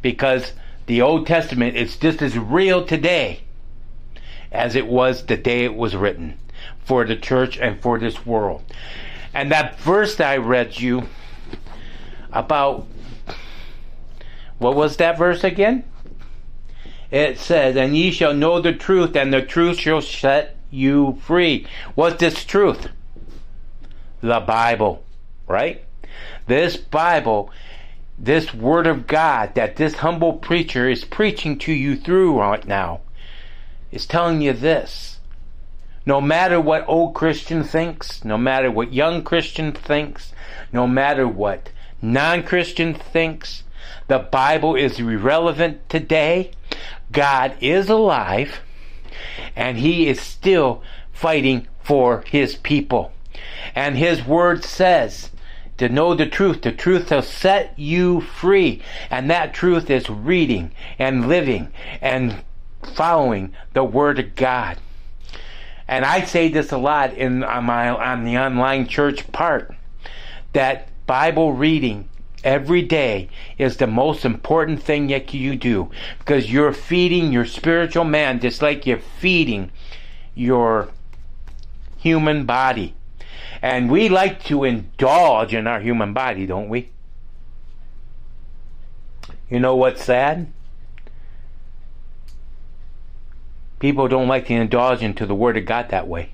Because 0.02 0.54
the 0.90 1.04
Old 1.04 1.28
Testament 1.28 1.76
is 1.76 1.98
just 1.98 2.20
as 2.20 2.36
real 2.36 2.84
today 2.84 3.42
as 4.52 4.76
it 4.76 4.88
was 4.88 5.28
the 5.28 5.38
day 5.38 5.64
it 5.64 5.76
was 5.76 5.96
written 5.96 6.40
for 6.84 7.06
the 7.06 7.16
church 7.16 7.60
and 7.60 7.80
for 7.80 8.00
this 8.00 8.26
world. 8.26 8.64
And 9.32 9.52
that 9.52 9.80
verse 9.80 10.16
that 10.16 10.28
I 10.28 10.38
read 10.38 10.80
you 10.80 11.04
about 12.32 12.88
what 14.58 14.76
was 14.76 14.98
that 14.98 15.16
verse 15.16 15.44
again? 15.44 15.84
It 17.12 17.38
says, 17.38 17.76
And 17.76 17.96
ye 17.96 18.10
shall 18.10 18.34
know 18.34 18.60
the 18.60 18.74
truth, 18.74 19.16
and 19.16 19.32
the 19.32 19.44
truth 19.44 19.78
shall 19.78 20.02
set 20.02 20.56
you 20.72 21.20
free. 21.22 21.68
What's 21.94 22.20
this 22.20 22.44
truth? 22.44 22.88
The 24.22 24.40
Bible, 24.40 25.06
right? 25.48 25.84
This 26.48 26.78
Bible, 26.78 27.52
this 28.20 28.54
Word 28.54 28.86
of 28.86 29.08
God 29.08 29.56
that 29.56 29.78
this 29.78 29.96
humble 29.96 30.34
preacher 30.34 30.90
is 30.90 31.06
preaching 31.06 31.58
to 31.60 31.72
you 31.72 31.96
through 31.96 32.40
right 32.40 32.66
now, 32.68 33.00
is 33.92 34.06
telling 34.06 34.42
you 34.42 34.54
this. 34.54 35.20
No 36.06 36.20
matter 36.20 36.60
what 36.60 36.88
old 36.88 37.14
Christian 37.14 37.64
thinks, 37.64 38.26
no 38.26 38.38
matter 38.38 38.70
what 38.70 38.94
young 38.94 39.24
Christian 39.24 39.72
thinks, 39.72 40.34
no 40.74 40.86
matter 40.86 41.28
what 41.28 41.70
non 42.02 42.44
Christian 42.44 42.94
thinks, 42.94 43.64
the 44.08 44.20
Bible 44.20 44.76
is 44.76 45.00
irrelevant 45.00 45.88
today. 45.90 46.52
God 47.12 47.56
is 47.62 47.90
alive 47.90 48.60
and 49.56 49.78
he 49.78 50.08
is 50.08 50.20
still 50.20 50.82
fighting 51.12 51.68
for 51.84 52.24
his 52.28 52.56
people. 52.56 53.12
And 53.76 53.98
his 53.98 54.26
word 54.26 54.64
says 54.64 55.32
to 55.80 55.90
know 55.90 56.14
the 56.14 56.26
truth. 56.26 56.62
The 56.62 56.72
truth 56.72 57.10
will 57.10 57.22
set 57.22 57.78
you 57.78 58.22
free. 58.22 58.82
And 59.10 59.30
that 59.30 59.54
truth 59.54 59.90
is 59.90 60.10
reading 60.10 60.72
and 61.00 61.28
living 61.28 61.72
and 62.02 62.44
following 62.94 63.54
the 63.74 63.84
word 63.84 64.20
of 64.20 64.36
God. 64.36 64.78
And 65.88 66.06
I 66.06 66.24
say 66.24 66.50
this 66.50 66.72
a 66.72 66.78
lot 66.78 67.14
in 67.16 67.44
on 67.44 67.64
my 67.64 67.90
on 67.90 68.24
the 68.24 68.38
online 68.38 68.88
church 68.88 69.30
part 69.32 69.76
that 70.54 70.90
Bible 71.08 71.54
reading 71.54 72.10
every 72.44 72.82
day 72.82 73.30
is 73.58 73.78
the 73.78 73.88
most 73.88 74.24
important 74.24 74.84
thing 74.84 75.08
that 75.08 75.34
you 75.34 75.56
do 75.56 75.90
because 76.20 76.52
you're 76.52 76.74
feeding 76.74 77.34
your 77.34 77.46
spiritual 77.46 78.04
man 78.04 78.40
just 78.40 78.62
like 78.62 78.86
you're 78.86 79.00
feeding 79.00 79.72
your 80.36 80.90
human 81.98 82.46
body. 82.46 82.94
And 83.62 83.92
we 83.92 84.10
like 84.10 84.44
to 84.46 84.64
indulge 84.64 85.54
in 85.54 85.68
our 85.68 85.82
human 85.82 86.14
body, 86.14 86.46
don't 86.46 86.70
we? 86.70 86.90
You 89.50 89.60
know 89.60 89.76
what's 89.76 90.04
sad? 90.04 90.48
People 93.80 94.08
don't 94.08 94.28
like 94.28 94.48
to 94.48 94.54
indulge 94.54 95.02
into 95.02 95.26
the 95.26 95.36
Word 95.36 95.58
of 95.58 95.66
God 95.66 95.90
that 95.90 96.08
way. 96.08 96.32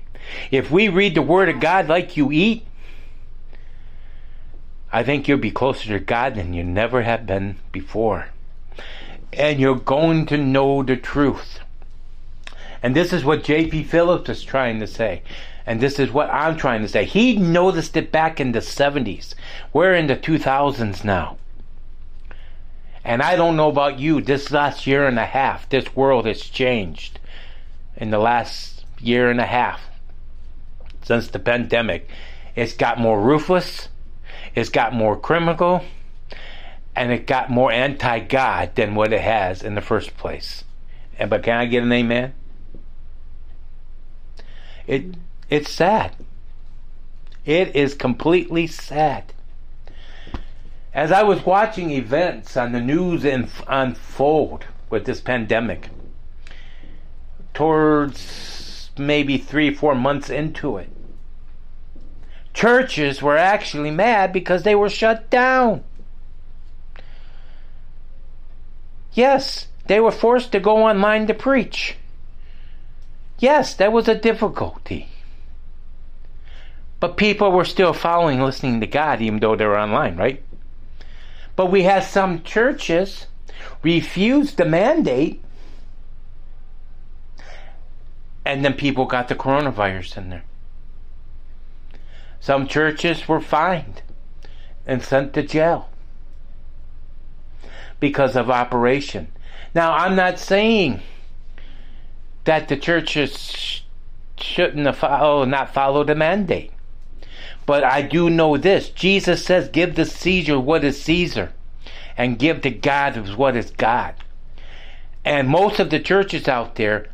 If 0.50 0.70
we 0.70 0.88
read 0.88 1.14
the 1.14 1.22
Word 1.22 1.48
of 1.48 1.60
God 1.60 1.88
like 1.88 2.16
you 2.16 2.30
eat, 2.32 2.66
I 4.92 5.02
think 5.02 5.28
you'll 5.28 5.38
be 5.38 5.50
closer 5.50 5.88
to 5.88 5.98
God 5.98 6.34
than 6.34 6.52
you 6.52 6.64
never 6.64 7.02
have 7.02 7.26
been 7.26 7.56
before. 7.72 8.28
And 9.32 9.60
you're 9.60 9.76
going 9.76 10.26
to 10.26 10.36
know 10.36 10.82
the 10.82 10.96
truth. 10.96 11.60
And 12.82 12.94
this 12.94 13.12
is 13.12 13.24
what 13.24 13.44
J.B. 13.44 13.84
Phillips 13.84 14.28
is 14.28 14.42
trying 14.42 14.80
to 14.80 14.86
say. 14.86 15.22
And 15.66 15.80
this 15.80 15.98
is 15.98 16.12
what 16.12 16.30
I'm 16.30 16.56
trying 16.56 16.82
to 16.82 16.88
say. 16.88 17.04
He 17.04 17.36
noticed 17.36 17.96
it 17.96 18.12
back 18.12 18.40
in 18.40 18.52
the 18.52 18.60
70s. 18.60 19.34
We're 19.72 19.94
in 19.94 20.06
the 20.06 20.16
2000s 20.16 21.02
now. 21.02 21.38
And 23.04 23.22
I 23.22 23.36
don't 23.36 23.56
know 23.56 23.68
about 23.68 23.98
you, 23.98 24.20
this 24.20 24.50
last 24.50 24.86
year 24.86 25.06
and 25.06 25.18
a 25.18 25.26
half, 25.26 25.68
this 25.68 25.94
world 25.94 26.26
has 26.26 26.42
changed 26.42 27.18
in 27.96 28.10
the 28.10 28.18
last 28.18 28.84
year 29.00 29.30
and 29.30 29.40
a 29.40 29.46
half 29.46 29.80
since 31.02 31.28
the 31.28 31.38
pandemic. 31.38 32.08
It's 32.54 32.72
got 32.72 32.98
more 32.98 33.20
ruthless, 33.20 33.88
it's 34.54 34.70
got 34.70 34.92
more 34.92 35.18
criminal 35.18 35.84
and 36.96 37.12
it 37.12 37.26
got 37.26 37.50
more 37.50 37.70
anti 37.70 38.20
God 38.20 38.74
than 38.74 38.94
what 38.94 39.12
it 39.12 39.20
has 39.20 39.62
in 39.62 39.74
the 39.74 39.80
first 39.80 40.16
place. 40.16 40.64
And 41.18 41.30
but 41.30 41.42
can 41.42 41.58
I 41.58 41.66
get 41.66 41.82
an 41.82 41.92
amen? 41.92 42.34
It 44.86 45.14
it's 45.48 45.70
sad. 45.70 46.12
It 47.44 47.76
is 47.76 47.94
completely 47.94 48.66
sad. 48.66 49.32
As 50.92 51.12
I 51.12 51.22
was 51.22 51.44
watching 51.44 51.90
events 51.90 52.56
on 52.56 52.72
the 52.72 52.80
news 52.80 53.24
unfold 53.68 54.64
with 54.90 55.04
this 55.04 55.20
pandemic, 55.20 55.88
towards 57.54 58.90
maybe 58.98 59.38
three, 59.38 59.72
four 59.72 59.94
months 59.94 60.30
into 60.30 60.78
it, 60.78 60.88
churches 62.54 63.22
were 63.22 63.36
actually 63.36 63.90
mad 63.90 64.32
because 64.32 64.62
they 64.62 64.74
were 64.74 64.88
shut 64.88 65.30
down. 65.30 65.84
Yes, 69.12 69.68
they 69.86 70.00
were 70.00 70.10
forced 70.10 70.52
to 70.52 70.60
go 70.60 70.84
online 70.84 71.26
to 71.26 71.34
preach. 71.34 71.96
Yes, 73.38 73.74
that 73.74 73.92
was 73.92 74.08
a 74.08 74.14
difficulty. 74.14 75.08
But 76.98 77.16
people 77.16 77.52
were 77.52 77.64
still 77.64 77.92
following, 77.92 78.40
listening 78.40 78.80
to 78.80 78.86
God, 78.86 79.20
even 79.20 79.40
though 79.40 79.54
they 79.54 79.66
were 79.66 79.78
online, 79.78 80.16
right? 80.16 80.42
But 81.54 81.70
we 81.70 81.82
had 81.82 82.04
some 82.04 82.42
churches 82.42 83.26
refuse 83.82 84.54
the 84.54 84.64
mandate, 84.64 85.42
and 88.44 88.64
then 88.64 88.74
people 88.74 89.06
got 89.06 89.28
the 89.28 89.34
coronavirus 89.34 90.16
in 90.16 90.30
there. 90.30 90.44
Some 92.40 92.66
churches 92.66 93.26
were 93.26 93.40
fined 93.40 94.02
and 94.86 95.02
sent 95.02 95.32
to 95.34 95.42
jail 95.42 95.88
because 97.98 98.36
of 98.36 98.50
operation. 98.50 99.28
Now, 99.74 99.94
I'm 99.94 100.14
not 100.14 100.38
saying 100.38 101.00
that 102.44 102.68
the 102.68 102.76
churches 102.76 103.82
shouldn't 104.38 104.94
follow, 104.96 105.42
oh, 105.42 105.44
not 105.44 105.74
follow 105.74 106.04
the 106.04 106.14
mandate. 106.14 106.72
But 107.66 107.82
I 107.82 108.02
do 108.02 108.30
know 108.30 108.56
this. 108.56 108.88
Jesus 108.90 109.44
says, 109.44 109.68
give 109.68 109.96
to 109.96 110.04
Caesar 110.04 110.58
what 110.58 110.84
is 110.84 111.02
Caesar 111.02 111.52
and 112.16 112.38
give 112.38 112.62
to 112.62 112.70
God 112.70 113.16
what 113.36 113.56
is 113.56 113.72
God. 113.72 114.14
And 115.24 115.48
most 115.48 115.80
of 115.80 115.90
the 115.90 115.98
churches 115.98 116.46
out 116.46 116.76
there 116.76 117.08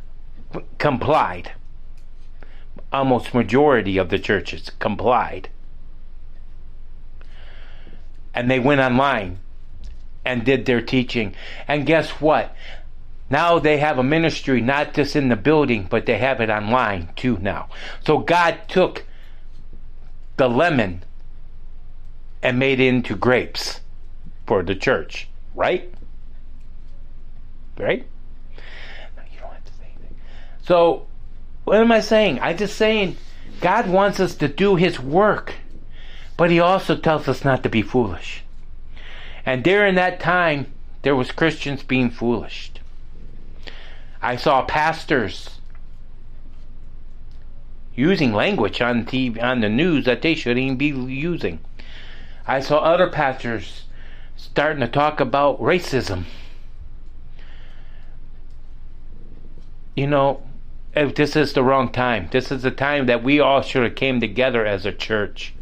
complied. 0.78 1.52
Almost 2.92 3.32
majority 3.32 3.96
of 3.96 4.10
the 4.10 4.18
churches 4.18 4.70
complied. 4.78 5.48
And 8.34 8.50
they 8.50 8.60
went 8.60 8.82
online 8.82 9.38
and 10.24 10.44
did 10.44 10.66
their 10.66 10.82
teaching. 10.82 11.34
And 11.66 11.86
guess 11.86 12.10
what? 12.20 12.54
Now 13.30 13.58
they 13.58 13.78
have 13.78 13.98
a 13.98 14.02
ministry 14.02 14.60
not 14.60 14.92
just 14.92 15.16
in 15.16 15.30
the 15.30 15.36
building, 15.36 15.86
but 15.88 16.04
they 16.04 16.18
have 16.18 16.42
it 16.42 16.50
online 16.50 17.08
too 17.16 17.38
now. 17.40 17.70
So 18.04 18.18
God 18.18 18.58
took 18.68 19.06
the 20.36 20.48
lemon 20.48 21.04
and 22.42 22.58
made 22.58 22.80
into 22.80 23.14
grapes 23.14 23.80
for 24.46 24.62
the 24.62 24.74
church, 24.74 25.28
right? 25.54 25.92
Right? 27.78 28.06
No, 29.16 29.22
you 29.32 29.38
don't 29.40 29.52
have 29.52 29.64
to 29.64 29.72
say 29.72 29.92
anything. 29.96 30.16
So, 30.62 31.06
what 31.64 31.78
am 31.78 31.92
I 31.92 32.00
saying? 32.00 32.40
I'm 32.40 32.56
just 32.56 32.76
saying 32.76 33.16
God 33.60 33.88
wants 33.88 34.18
us 34.18 34.34
to 34.36 34.48
do 34.48 34.76
His 34.76 34.98
work, 34.98 35.54
but 36.36 36.50
He 36.50 36.58
also 36.58 36.96
tells 36.96 37.28
us 37.28 37.44
not 37.44 37.62
to 37.62 37.68
be 37.68 37.82
foolish. 37.82 38.42
And 39.46 39.62
during 39.62 39.94
that 39.94 40.20
time, 40.20 40.72
there 41.02 41.16
was 41.16 41.32
Christians 41.32 41.82
being 41.82 42.10
foolish. 42.10 42.72
I 44.20 44.36
saw 44.36 44.62
pastors 44.62 45.58
using 47.94 48.32
language 48.32 48.80
on 48.80 49.04
TV, 49.04 49.42
on 49.42 49.60
the 49.60 49.68
news 49.68 50.04
that 50.04 50.22
they 50.22 50.34
shouldn't 50.34 50.58
even 50.58 50.76
be 50.76 50.88
using. 50.88 51.58
I 52.46 52.60
saw 52.60 52.78
other 52.78 53.08
pastors 53.08 53.84
starting 54.36 54.80
to 54.80 54.88
talk 54.88 55.20
about 55.20 55.60
racism. 55.60 56.24
You 59.94 60.06
know, 60.06 60.42
if 60.94 61.14
this 61.14 61.36
is 61.36 61.52
the 61.52 61.62
wrong 61.62 61.90
time. 61.90 62.28
This 62.30 62.50
is 62.50 62.62
the 62.62 62.70
time 62.70 63.06
that 63.06 63.22
we 63.22 63.40
all 63.40 63.62
should 63.62 63.82
have 63.82 63.94
came 63.94 64.20
together 64.20 64.64
as 64.66 64.84
a 64.84 64.92
church. 64.92 65.54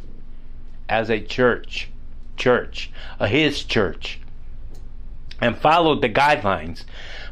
As 0.89 1.11
a 1.11 1.21
church. 1.21 1.89
Church. 2.37 2.91
A 3.19 3.29
his 3.29 3.63
church. 3.65 4.21
And 5.41 5.57
followed 5.57 6.03
the 6.03 6.09
guidelines. 6.09 6.85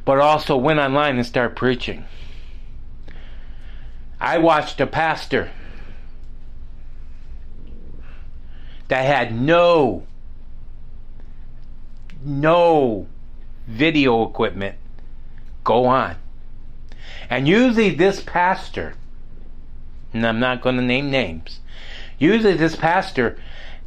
But 0.05 0.19
also 0.19 0.57
went 0.57 0.81
online 0.81 1.17
and 1.17 1.27
started 1.27 1.57
preaching. 1.57 2.05
I 4.21 4.39
watched 4.39 4.81
a 4.81 4.87
pastor 4.87 5.51
that 8.89 9.05
had 9.05 9.39
no 9.39 10.05
no 12.25 13.07
video 13.67 14.27
equipment 14.29 14.77
go 15.63 15.85
on. 15.85 16.17
And 17.31 17.47
usually 17.47 17.91
this 17.91 18.21
pastor, 18.21 18.95
and 20.13 20.27
I'm 20.27 20.41
not 20.41 20.63
going 20.63 20.77
to 20.77 20.83
name 20.83 21.11
names, 21.11 21.61
usually 22.19 22.55
this 22.55 22.75
pastor 22.75 23.39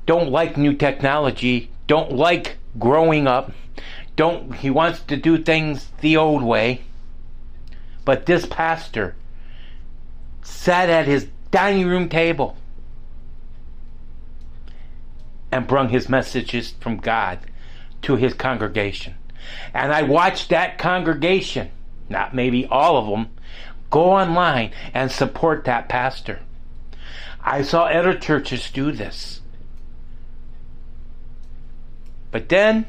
don't 0.05 0.31
like 0.31 0.57
new 0.57 0.73
technology, 0.73 1.71
don't 1.87 2.13
like 2.13 2.57
growing 2.79 3.27
up, 3.27 3.51
don't 4.15 4.55
he 4.55 4.69
wants 4.69 5.01
to 5.01 5.17
do 5.17 5.41
things 5.41 5.89
the 6.01 6.15
old 6.15 6.43
way. 6.43 6.81
But 8.05 8.25
this 8.27 8.45
pastor 8.45 9.15
sat 10.43 10.89
at 10.89 11.07
his 11.07 11.27
dining 11.51 11.87
room 11.87 12.09
table 12.09 12.57
and 15.51 15.67
brung 15.67 15.89
his 15.89 16.07
messages 16.07 16.73
from 16.79 16.97
God 16.97 17.39
to 18.03 18.15
his 18.15 18.33
congregation. 18.33 19.15
And 19.73 19.91
I 19.91 20.03
watched 20.03 20.49
that 20.49 20.77
congregation, 20.77 21.71
not 22.09 22.33
maybe 22.33 22.65
all 22.65 22.97
of 22.97 23.07
them, 23.07 23.29
go 23.89 24.11
online 24.11 24.71
and 24.93 25.11
support 25.11 25.65
that 25.65 25.89
pastor. 25.89 26.39
I 27.43 27.63
saw 27.63 27.85
other 27.85 28.17
churches 28.17 28.69
do 28.71 28.91
this. 28.91 29.41
But 32.29 32.47
then, 32.47 32.85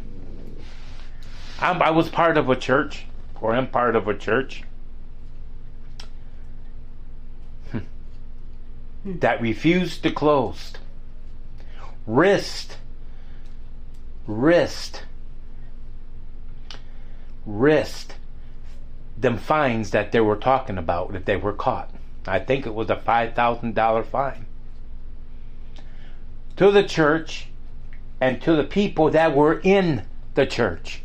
I'm, 1.61 1.83
i 1.83 1.91
was 1.91 2.09
part 2.09 2.37
of 2.37 2.49
a 2.49 2.57
church, 2.57 3.07
or 3.41 3.55
am 3.55 3.67
part 3.67 3.97
of 3.97 4.07
a 4.07 4.17
church, 4.17 4.63
that 9.05 9.41
refused 9.41 10.03
to 10.03 10.11
close. 10.11 10.73
Wrist. 12.07 12.77
Wrist. 14.27 15.05
Wrist. 17.45 18.15
Them 19.19 19.39
fines 19.39 19.91
that 19.91 20.13
they 20.13 20.21
were 20.21 20.37
talking 20.37 20.79
about 20.79 21.15
if 21.15 21.25
they 21.25 21.37
were 21.37 21.53
caught. 21.53 21.91
I 22.27 22.39
think 22.39 22.67
it 22.67 22.75
was 22.75 22.91
a 22.91 22.97
$5,000 22.97 24.07
fine. 24.07 24.47
To 26.57 26.71
the 26.71 26.85
church 26.85 27.49
and 28.21 28.41
to 28.43 28.55
the 28.55 28.65
people 28.65 29.11
that 29.11 29.35
were 29.35 29.61
in 29.61 30.05
the 30.35 30.47
church. 30.47 31.03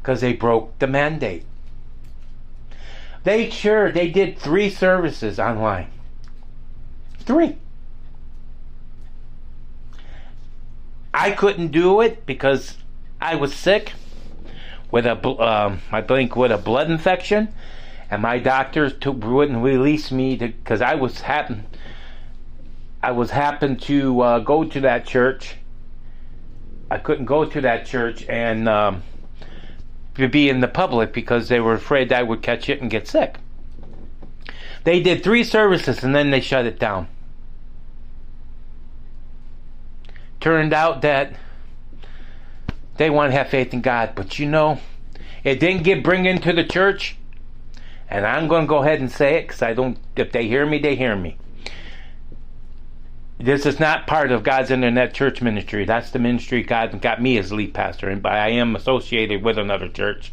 Because 0.00 0.20
they 0.20 0.32
broke 0.32 0.78
the 0.78 0.86
mandate. 0.86 1.44
They 3.24 3.50
sure 3.50 3.92
they 3.92 4.10
did 4.10 4.38
three 4.38 4.70
services 4.70 5.38
online. 5.38 5.90
Three. 7.20 7.58
I 11.14 11.30
couldn't 11.30 11.68
do 11.68 12.00
it 12.00 12.26
because 12.26 12.76
I 13.20 13.36
was 13.36 13.54
sick 13.54 13.92
with 14.90 15.06
a 15.06 15.28
um, 15.40 15.80
I 15.92 16.02
think 16.02 16.34
with 16.36 16.50
a 16.50 16.58
blood 16.58 16.90
infection, 16.90 17.52
and 18.10 18.22
my 18.22 18.38
doctors 18.38 18.94
took, 18.98 19.22
wouldn't 19.22 19.62
release 19.62 20.10
me 20.10 20.36
because 20.36 20.80
I 20.80 20.94
was 20.94 21.20
happen 21.20 21.66
I 23.02 23.10
was 23.10 23.30
happened 23.30 23.82
to 23.82 24.20
uh, 24.20 24.38
go 24.40 24.64
to 24.64 24.80
that 24.80 25.06
church. 25.06 25.56
I 26.90 26.98
couldn't 26.98 27.24
go 27.24 27.44
to 27.44 27.60
that 27.62 27.86
church 27.86 28.24
and 28.28 28.68
um, 28.68 29.02
to 30.14 30.28
be 30.28 30.48
in 30.48 30.60
the 30.60 30.68
public 30.68 31.12
because 31.12 31.48
they 31.48 31.60
were 31.60 31.74
afraid 31.74 32.12
I 32.12 32.22
would 32.22 32.42
catch 32.42 32.68
it 32.68 32.80
and 32.80 32.90
get 32.90 33.08
sick. 33.08 33.36
They 34.84 35.00
did 35.00 35.22
three 35.22 35.44
services 35.44 36.02
and 36.02 36.14
then 36.14 36.30
they 36.30 36.40
shut 36.40 36.66
it 36.66 36.78
down. 36.78 37.08
Turned 40.40 40.72
out 40.72 41.02
that 41.02 41.34
they 42.96 43.10
want 43.10 43.32
to 43.32 43.38
have 43.38 43.48
faith 43.48 43.72
in 43.72 43.80
God, 43.80 44.12
but 44.14 44.38
you 44.38 44.46
know, 44.46 44.80
it 45.44 45.60
didn't 45.60 45.84
get 45.84 46.02
bring 46.02 46.26
into 46.26 46.52
the 46.52 46.64
church. 46.64 47.16
And 48.10 48.26
I'm 48.26 48.48
going 48.48 48.64
to 48.64 48.68
go 48.68 48.82
ahead 48.82 49.00
and 49.00 49.10
say 49.10 49.36
it 49.36 49.42
because 49.42 49.62
I 49.62 49.72
don't. 49.72 49.96
If 50.16 50.32
they 50.32 50.46
hear 50.46 50.66
me, 50.66 50.78
they 50.78 50.96
hear 50.96 51.16
me. 51.16 51.38
This 53.42 53.66
is 53.66 53.80
not 53.80 54.06
part 54.06 54.30
of 54.30 54.44
God's 54.44 54.70
Internet 54.70 55.14
Church 55.14 55.42
ministry. 55.42 55.84
That's 55.84 56.10
the 56.10 56.20
ministry 56.20 56.62
God 56.62 57.00
got 57.00 57.20
me 57.20 57.38
as 57.38 57.52
lead 57.52 57.74
pastor, 57.74 58.08
and 58.08 58.22
but 58.22 58.30
I 58.30 58.50
am 58.50 58.76
associated 58.76 59.42
with 59.42 59.58
another 59.58 59.88
church. 59.88 60.32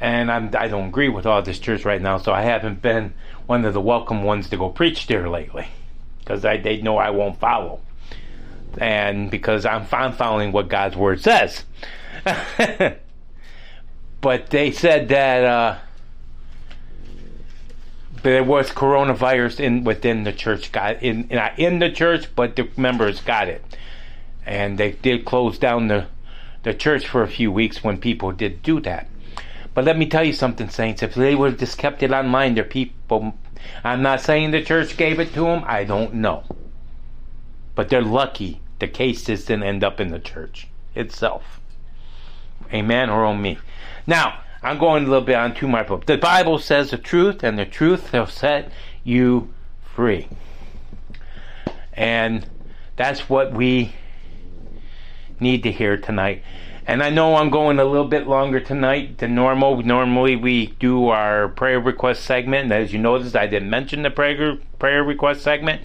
and 0.00 0.32
I'm, 0.32 0.50
I 0.56 0.68
don't 0.68 0.88
agree 0.88 1.10
with 1.10 1.26
all 1.26 1.42
this 1.42 1.58
church 1.58 1.84
right 1.84 2.00
now, 2.00 2.16
so 2.16 2.32
I 2.32 2.40
haven't 2.40 2.80
been 2.80 3.12
one 3.44 3.66
of 3.66 3.74
the 3.74 3.80
welcome 3.82 4.22
ones 4.22 4.48
to 4.48 4.56
go 4.56 4.70
preach 4.70 5.06
there 5.06 5.28
lately 5.28 5.68
because 6.20 6.40
they 6.40 6.80
know 6.80 6.96
I 6.96 7.10
won't 7.10 7.38
follow, 7.38 7.80
and 8.78 9.30
because 9.30 9.66
I'm, 9.66 9.86
I'm 9.92 10.14
following 10.14 10.50
what 10.50 10.68
God's 10.68 10.96
word 10.96 11.20
says. 11.20 11.66
but 14.22 14.48
they 14.48 14.70
said 14.70 15.08
that 15.10 15.44
uh, 15.44 15.78
there 18.24 18.44
was 18.44 18.70
coronavirus 18.70 19.60
in 19.60 19.84
within 19.84 20.24
the 20.24 20.32
church, 20.32 20.72
got 20.72 21.02
in 21.02 21.28
not 21.30 21.58
in 21.58 21.78
the 21.78 21.90
church, 21.90 22.34
but 22.34 22.56
the 22.56 22.68
members 22.76 23.20
got 23.20 23.48
it, 23.48 23.64
and 24.44 24.78
they 24.78 24.92
did 24.92 25.24
close 25.24 25.58
down 25.58 25.88
the 25.88 26.06
the 26.62 26.74
church 26.74 27.06
for 27.06 27.22
a 27.22 27.28
few 27.28 27.52
weeks 27.52 27.84
when 27.84 27.98
people 27.98 28.32
did 28.32 28.62
do 28.62 28.80
that. 28.80 29.08
But 29.74 29.84
let 29.84 29.98
me 29.98 30.06
tell 30.06 30.24
you 30.24 30.32
something, 30.32 30.68
saints. 30.68 31.02
If 31.02 31.14
they 31.14 31.34
would 31.34 31.52
have 31.52 31.60
just 31.60 31.78
kept 31.78 32.02
it 32.02 32.12
online, 32.12 32.54
their 32.54 32.64
people. 32.64 33.34
I'm 33.82 34.02
not 34.02 34.20
saying 34.20 34.50
the 34.50 34.62
church 34.62 34.96
gave 34.96 35.18
it 35.20 35.34
to 35.34 35.44
them. 35.44 35.64
I 35.66 35.84
don't 35.84 36.14
know. 36.14 36.44
But 37.74 37.88
they're 37.88 38.02
lucky 38.02 38.60
the 38.78 38.88
case 38.88 39.24
just 39.24 39.48
didn't 39.48 39.64
end 39.64 39.84
up 39.84 40.00
in 40.00 40.08
the 40.08 40.18
church 40.18 40.68
itself. 40.94 41.60
Amen 42.72 43.10
or 43.10 43.24
on 43.24 43.40
me. 43.40 43.58
Now, 44.06 44.40
I'm 44.64 44.78
going 44.78 45.04
a 45.04 45.08
little 45.08 45.26
bit 45.26 45.34
on 45.34 45.54
to 45.56 45.68
my 45.68 45.82
book. 45.82 46.06
The 46.06 46.16
Bible 46.16 46.58
says 46.58 46.90
the 46.90 46.96
truth, 46.96 47.42
and 47.42 47.58
the 47.58 47.66
truth 47.66 48.14
will 48.14 48.26
set 48.26 48.72
you 49.04 49.52
free. 49.82 50.26
And 51.92 52.48
that's 52.96 53.28
what 53.28 53.52
we 53.52 53.94
need 55.38 55.64
to 55.64 55.70
hear 55.70 55.98
tonight. 55.98 56.42
And 56.86 57.02
I 57.02 57.10
know 57.10 57.36
I'm 57.36 57.50
going 57.50 57.78
a 57.78 57.84
little 57.84 58.08
bit 58.08 58.26
longer 58.26 58.58
tonight 58.58 59.18
than 59.18 59.34
normal. 59.34 59.82
Normally 59.82 60.34
we 60.34 60.68
do 60.78 61.08
our 61.08 61.48
prayer 61.48 61.78
request 61.78 62.24
segment. 62.24 62.72
As 62.72 62.90
you 62.90 62.98
noticed, 62.98 63.36
I 63.36 63.46
didn't 63.46 63.68
mention 63.68 64.02
the 64.02 64.10
prayer 64.10 64.56
prayer 64.78 65.04
request 65.04 65.42
segment. 65.42 65.82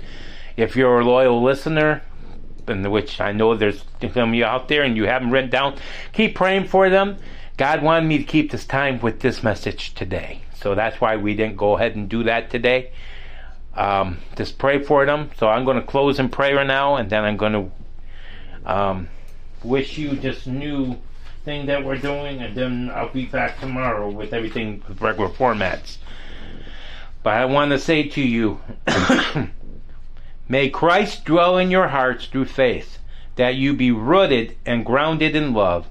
If 0.56 0.78
you're 0.78 1.02
a 1.02 1.06
loyal 1.06 1.44
listener, 1.44 2.02
and 2.66 2.90
which 2.90 3.20
I 3.20 3.34
know 3.34 3.56
there's 3.56 3.84
some 4.14 4.30
of 4.30 4.36
you 4.36 4.46
out 4.46 4.70
there 4.70 4.84
and 4.84 4.96
you 4.96 5.06
haven't 5.06 5.32
written 5.32 5.50
down, 5.50 5.76
keep 6.14 6.34
praying 6.34 6.68
for 6.68 6.90
them. 6.90 7.18
God 7.60 7.84
wanted 7.84 8.08
me 8.08 8.18
to 8.18 8.24
keep 8.24 8.52
this 8.52 8.64
time 8.64 9.02
with 9.02 9.20
this 9.20 9.44
message 9.44 9.94
today. 9.94 10.40
So 10.56 10.76
that's 10.76 11.02
why 11.02 11.18
we 11.18 11.36
didn't 11.36 11.58
go 11.58 11.76
ahead 11.76 11.94
and 11.94 12.08
do 12.08 12.24
that 12.24 12.50
today. 12.50 12.94
Um, 13.76 14.20
just 14.38 14.58
pray 14.58 14.82
for 14.82 15.06
them. 15.06 15.32
So 15.38 15.50
I'm 15.50 15.66
going 15.66 15.76
to 15.76 15.86
close 15.86 16.20
in 16.20 16.30
prayer 16.30 16.64
now, 16.64 16.96
and 16.96 17.10
then 17.10 17.26
I'm 17.26 17.36
going 17.36 17.52
to 17.52 18.72
um, 18.74 19.10
wish 19.62 19.98
you 19.98 20.12
this 20.12 20.48
new 20.48 20.96
thing 21.44 21.66
that 21.66 21.84
we're 21.84 21.98
doing, 21.98 22.42
and 22.42 22.56
then 22.56 22.92
I'll 22.96 23.12
be 23.12 23.26
back 23.26 23.60
tomorrow 23.60 24.10
with 24.10 24.32
everything 24.34 24.82
with 24.88 25.02
regular 25.02 25.30
formats. 25.30 25.98
But 27.24 27.34
I 27.34 27.44
want 27.44 27.72
to 27.72 27.78
say 27.78 28.08
to 28.08 28.22
you, 28.22 28.62
may 30.48 30.70
Christ 30.70 31.26
dwell 31.26 31.58
in 31.58 31.72
your 31.72 31.90
hearts 31.90 32.28
through 32.28 32.46
faith, 32.46 33.00
that 33.36 33.56
you 33.56 33.74
be 33.74 33.92
rooted 33.92 34.56
and 34.66 34.86
grounded 34.86 35.36
in 35.36 35.54
love, 35.54 35.90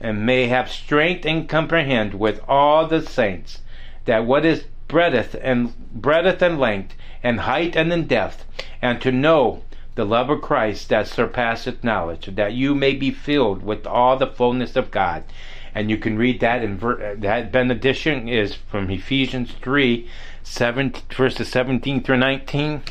and 0.00 0.24
may 0.24 0.46
have 0.46 0.70
strength 0.70 1.26
and 1.26 1.48
comprehend 1.48 2.14
with 2.14 2.40
all 2.48 2.86
the 2.86 3.02
saints 3.02 3.60
that 4.04 4.24
what 4.24 4.44
is 4.44 4.64
breadth 4.86 5.36
and 5.40 5.74
breadth 5.92 6.42
and 6.42 6.58
length 6.58 6.94
and 7.22 7.40
height 7.40 7.76
and 7.76 7.92
in 7.92 8.06
depth, 8.06 8.44
and 8.80 9.00
to 9.00 9.12
know 9.12 9.62
the 9.94 10.04
love 10.04 10.30
of 10.30 10.40
Christ 10.40 10.88
that 10.88 11.08
surpasseth 11.08 11.82
knowledge, 11.82 12.34
that 12.36 12.52
you 12.52 12.74
may 12.74 12.94
be 12.94 13.10
filled 13.10 13.62
with 13.62 13.86
all 13.86 14.16
the 14.16 14.28
fullness 14.28 14.76
of 14.76 14.90
God. 14.90 15.24
And 15.74 15.90
you 15.90 15.96
can 15.96 16.16
read 16.16 16.40
that 16.40 16.62
in 16.62 16.78
ver- 16.78 17.16
that 17.16 17.52
benediction 17.52 18.28
is 18.28 18.54
from 18.54 18.90
Ephesians 18.90 19.52
3, 19.60 20.08
7, 20.44 20.94
verses 21.14 21.48
17 21.48 22.02
through 22.02 22.16
19. 22.16 22.82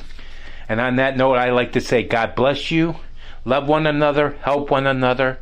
And 0.69 0.81
on 0.81 0.97
that 0.97 1.17
note, 1.17 1.35
I 1.35 1.51
like 1.51 1.71
to 1.73 1.81
say, 1.81 2.03
God 2.03 2.35
bless 2.35 2.71
you. 2.71 2.97
Love 3.45 3.67
one 3.67 3.87
another, 3.87 4.37
help 4.41 4.69
one 4.69 4.85
another, 4.85 5.39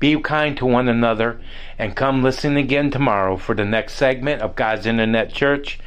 be 0.00 0.20
kind 0.20 0.56
to 0.56 0.66
one 0.66 0.88
another, 0.88 1.40
and 1.78 1.94
come 1.94 2.22
listen 2.22 2.56
again 2.56 2.90
tomorrow 2.90 3.36
for 3.36 3.54
the 3.54 3.64
next 3.64 3.94
segment 3.94 4.42
of 4.42 4.56
God's 4.56 4.86
Internet 4.86 5.32
Church 5.32 5.78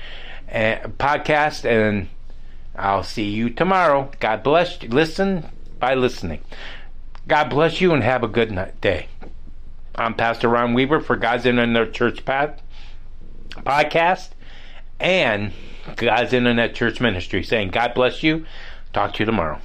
uh, 0.49 0.77
podcast. 0.97 1.65
And 1.65 2.07
I'll 2.75 3.03
see 3.03 3.29
you 3.29 3.49
tomorrow. 3.49 4.09
God 4.21 4.43
bless 4.43 4.81
you. 4.81 4.87
Listen 4.87 5.49
by 5.79 5.95
listening. 5.95 6.39
God 7.27 7.49
bless 7.49 7.81
you 7.81 7.91
and 7.93 8.03
have 8.03 8.23
a 8.23 8.27
good 8.27 8.51
night, 8.51 8.79
day. 8.79 9.07
I'm 9.95 10.13
Pastor 10.13 10.47
Ron 10.47 10.73
Weaver 10.73 11.01
for 11.01 11.15
God's 11.15 11.45
Internet 11.45 11.93
Church 11.93 12.23
Path 12.23 12.61
podcast 13.61 14.29
and 14.99 15.51
God's 15.95 16.33
Internet 16.33 16.75
Church 16.75 17.01
Ministry 17.01 17.43
saying, 17.43 17.69
God 17.69 17.93
bless 17.93 18.23
you. 18.23 18.45
Talk 18.93 19.13
to 19.13 19.19
you 19.19 19.25
tomorrow. 19.25 19.59